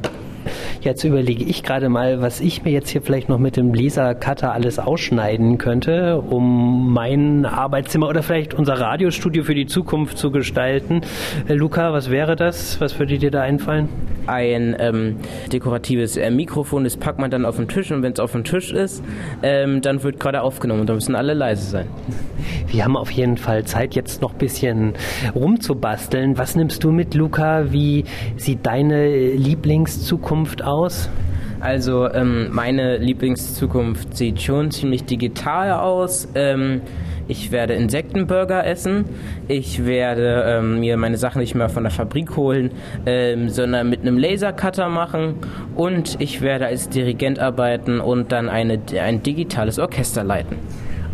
Jetzt 0.82 1.04
überlege 1.04 1.44
ich 1.44 1.62
gerade 1.62 1.90
mal, 1.90 2.22
was 2.22 2.40
ich 2.40 2.64
mir 2.64 2.70
jetzt 2.70 2.88
hier 2.88 3.02
vielleicht 3.02 3.28
noch 3.28 3.38
mit 3.38 3.58
dem 3.58 3.74
Lasercutter 3.74 4.54
alles 4.54 4.78
ausschneiden 4.78 5.58
könnte, 5.58 6.18
um 6.18 6.90
mein 6.94 7.44
Arbeitszimmer 7.44 8.08
oder 8.08 8.22
vielleicht 8.22 8.54
unser 8.54 8.80
Radiostudio 8.80 9.44
für 9.44 9.54
die 9.54 9.66
Zukunft 9.66 10.16
zu 10.16 10.30
gestalten. 10.30 11.02
Äh, 11.48 11.52
Luca, 11.52 11.92
was 11.92 12.08
wäre 12.10 12.34
das? 12.34 12.80
Was 12.80 12.98
würde 12.98 13.18
dir 13.18 13.30
da 13.30 13.42
einfallen? 13.42 13.90
Ein 14.26 14.74
ähm, 14.78 15.16
dekoratives 15.52 16.16
äh, 16.16 16.30
Mikrofon, 16.30 16.84
das 16.84 16.96
packt 16.96 17.18
man 17.18 17.30
dann 17.30 17.44
auf 17.44 17.56
den 17.56 17.68
Tisch 17.68 17.92
und 17.92 18.02
wenn 18.02 18.14
es 18.14 18.20
auf 18.20 18.32
dem 18.32 18.44
Tisch 18.44 18.72
ist, 18.72 19.04
ähm, 19.42 19.82
dann 19.82 20.02
wird 20.02 20.18
gerade 20.18 20.40
aufgenommen 20.40 20.80
und 20.80 20.88
da 20.88 20.94
müssen 20.94 21.14
alle 21.14 21.34
leise 21.34 21.62
sein. 21.62 21.86
Wir 22.68 22.84
haben 22.84 22.96
auf 22.96 23.10
jeden 23.10 23.36
Fall 23.36 23.64
Zeit, 23.64 23.94
jetzt 23.94 24.22
noch 24.22 24.32
ein 24.32 24.38
bisschen 24.38 24.94
rumzubasteln. 25.34 26.38
Was 26.38 26.56
nimmst 26.56 26.82
du 26.84 26.90
mit, 26.90 27.14
Luca? 27.14 27.70
Wie 27.70 28.04
sieht 28.38 28.64
deine 28.64 29.32
Lieblingszukunft 29.32 30.64
aus? 30.64 30.69
Also 31.60 32.08
ähm, 32.12 32.48
meine 32.52 32.96
Lieblingszukunft 32.96 34.16
sieht 34.16 34.40
schon 34.40 34.70
ziemlich 34.70 35.04
digital 35.04 35.72
aus. 35.72 36.28
Ähm, 36.34 36.80
ich 37.28 37.52
werde 37.52 37.74
Insektenburger 37.74 38.66
essen. 38.66 39.04
Ich 39.46 39.84
werde 39.84 40.42
ähm, 40.46 40.80
mir 40.80 40.96
meine 40.96 41.16
Sachen 41.16 41.40
nicht 41.40 41.54
mehr 41.54 41.68
von 41.68 41.84
der 41.84 41.92
Fabrik 41.92 42.36
holen, 42.36 42.70
ähm, 43.04 43.48
sondern 43.48 43.88
mit 43.88 44.00
einem 44.00 44.16
Lasercutter 44.16 44.88
machen. 44.88 45.36
Und 45.76 46.20
ich 46.20 46.40
werde 46.40 46.66
als 46.66 46.88
Dirigent 46.88 47.38
arbeiten 47.38 48.00
und 48.00 48.32
dann 48.32 48.48
eine, 48.48 48.80
ein 49.00 49.22
digitales 49.22 49.78
Orchester 49.78 50.24
leiten. 50.24 50.56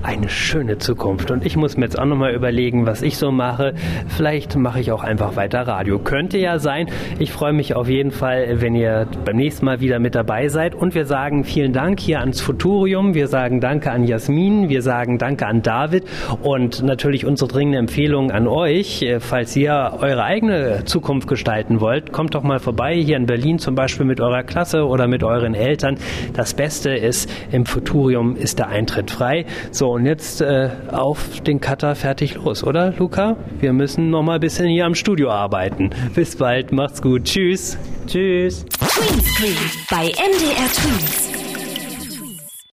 Eine 0.06 0.28
schöne 0.28 0.78
Zukunft. 0.78 1.32
Und 1.32 1.44
ich 1.44 1.56
muss 1.56 1.76
mir 1.76 1.84
jetzt 1.84 1.98
auch 1.98 2.04
nochmal 2.04 2.32
überlegen, 2.32 2.86
was 2.86 3.02
ich 3.02 3.18
so 3.18 3.32
mache. 3.32 3.74
Vielleicht 4.06 4.54
mache 4.56 4.78
ich 4.78 4.92
auch 4.92 5.02
einfach 5.02 5.34
weiter 5.34 5.62
Radio. 5.66 5.98
Könnte 5.98 6.38
ja 6.38 6.60
sein. 6.60 6.88
Ich 7.18 7.32
freue 7.32 7.52
mich 7.52 7.74
auf 7.74 7.88
jeden 7.88 8.12
Fall, 8.12 8.60
wenn 8.60 8.76
ihr 8.76 9.08
beim 9.24 9.36
nächsten 9.36 9.64
Mal 9.66 9.80
wieder 9.80 9.98
mit 9.98 10.14
dabei 10.14 10.46
seid. 10.46 10.76
Und 10.76 10.94
wir 10.94 11.06
sagen 11.06 11.42
vielen 11.42 11.72
Dank 11.72 11.98
hier 11.98 12.20
ans 12.20 12.40
Futurium. 12.40 13.14
Wir 13.14 13.26
sagen 13.26 13.60
Danke 13.60 13.90
an 13.90 14.04
Jasmin. 14.04 14.68
Wir 14.68 14.80
sagen 14.80 15.18
Danke 15.18 15.46
an 15.46 15.62
David. 15.62 16.04
Und 16.40 16.84
natürlich 16.84 17.26
unsere 17.26 17.50
dringende 17.50 17.78
Empfehlung 17.78 18.30
an 18.30 18.46
euch, 18.46 19.02
äh, 19.02 19.18
falls 19.18 19.56
ihr 19.56 19.94
eure 20.00 20.22
eigene 20.22 20.84
Zukunft 20.84 21.26
gestalten 21.26 21.80
wollt, 21.80 22.12
kommt 22.12 22.36
doch 22.36 22.44
mal 22.44 22.60
vorbei 22.60 22.94
hier 22.94 23.16
in 23.16 23.26
Berlin 23.26 23.58
zum 23.58 23.74
Beispiel 23.74 24.06
mit 24.06 24.20
eurer 24.20 24.44
Klasse 24.44 24.86
oder 24.86 25.08
mit 25.08 25.24
euren 25.24 25.54
Eltern. 25.54 25.98
Das 26.32 26.54
Beste 26.54 26.90
ist, 26.90 27.28
im 27.50 27.66
Futurium 27.66 28.36
ist 28.36 28.60
der 28.60 28.68
Eintritt 28.68 29.10
frei. 29.10 29.46
So, 29.72 29.95
und 29.96 30.04
jetzt 30.04 30.42
äh, 30.42 30.68
auf 30.92 31.40
den 31.40 31.58
Cutter 31.58 31.94
fertig 31.94 32.34
los, 32.34 32.62
oder 32.62 32.92
Luca? 32.98 33.36
Wir 33.60 33.72
müssen 33.72 34.10
noch 34.10 34.22
mal 34.22 34.34
ein 34.34 34.40
bisschen 34.40 34.68
hier 34.68 34.84
am 34.84 34.94
Studio 34.94 35.30
arbeiten. 35.30 35.90
Bis 36.14 36.36
bald, 36.36 36.70
macht's 36.70 37.00
gut. 37.00 37.24
Tschüss. 37.24 37.78
Tschüss. 38.06 38.66
Greenscreen 38.78 39.56
bei 39.88 40.08
MDR 40.08 40.70
Twins. 40.70 41.35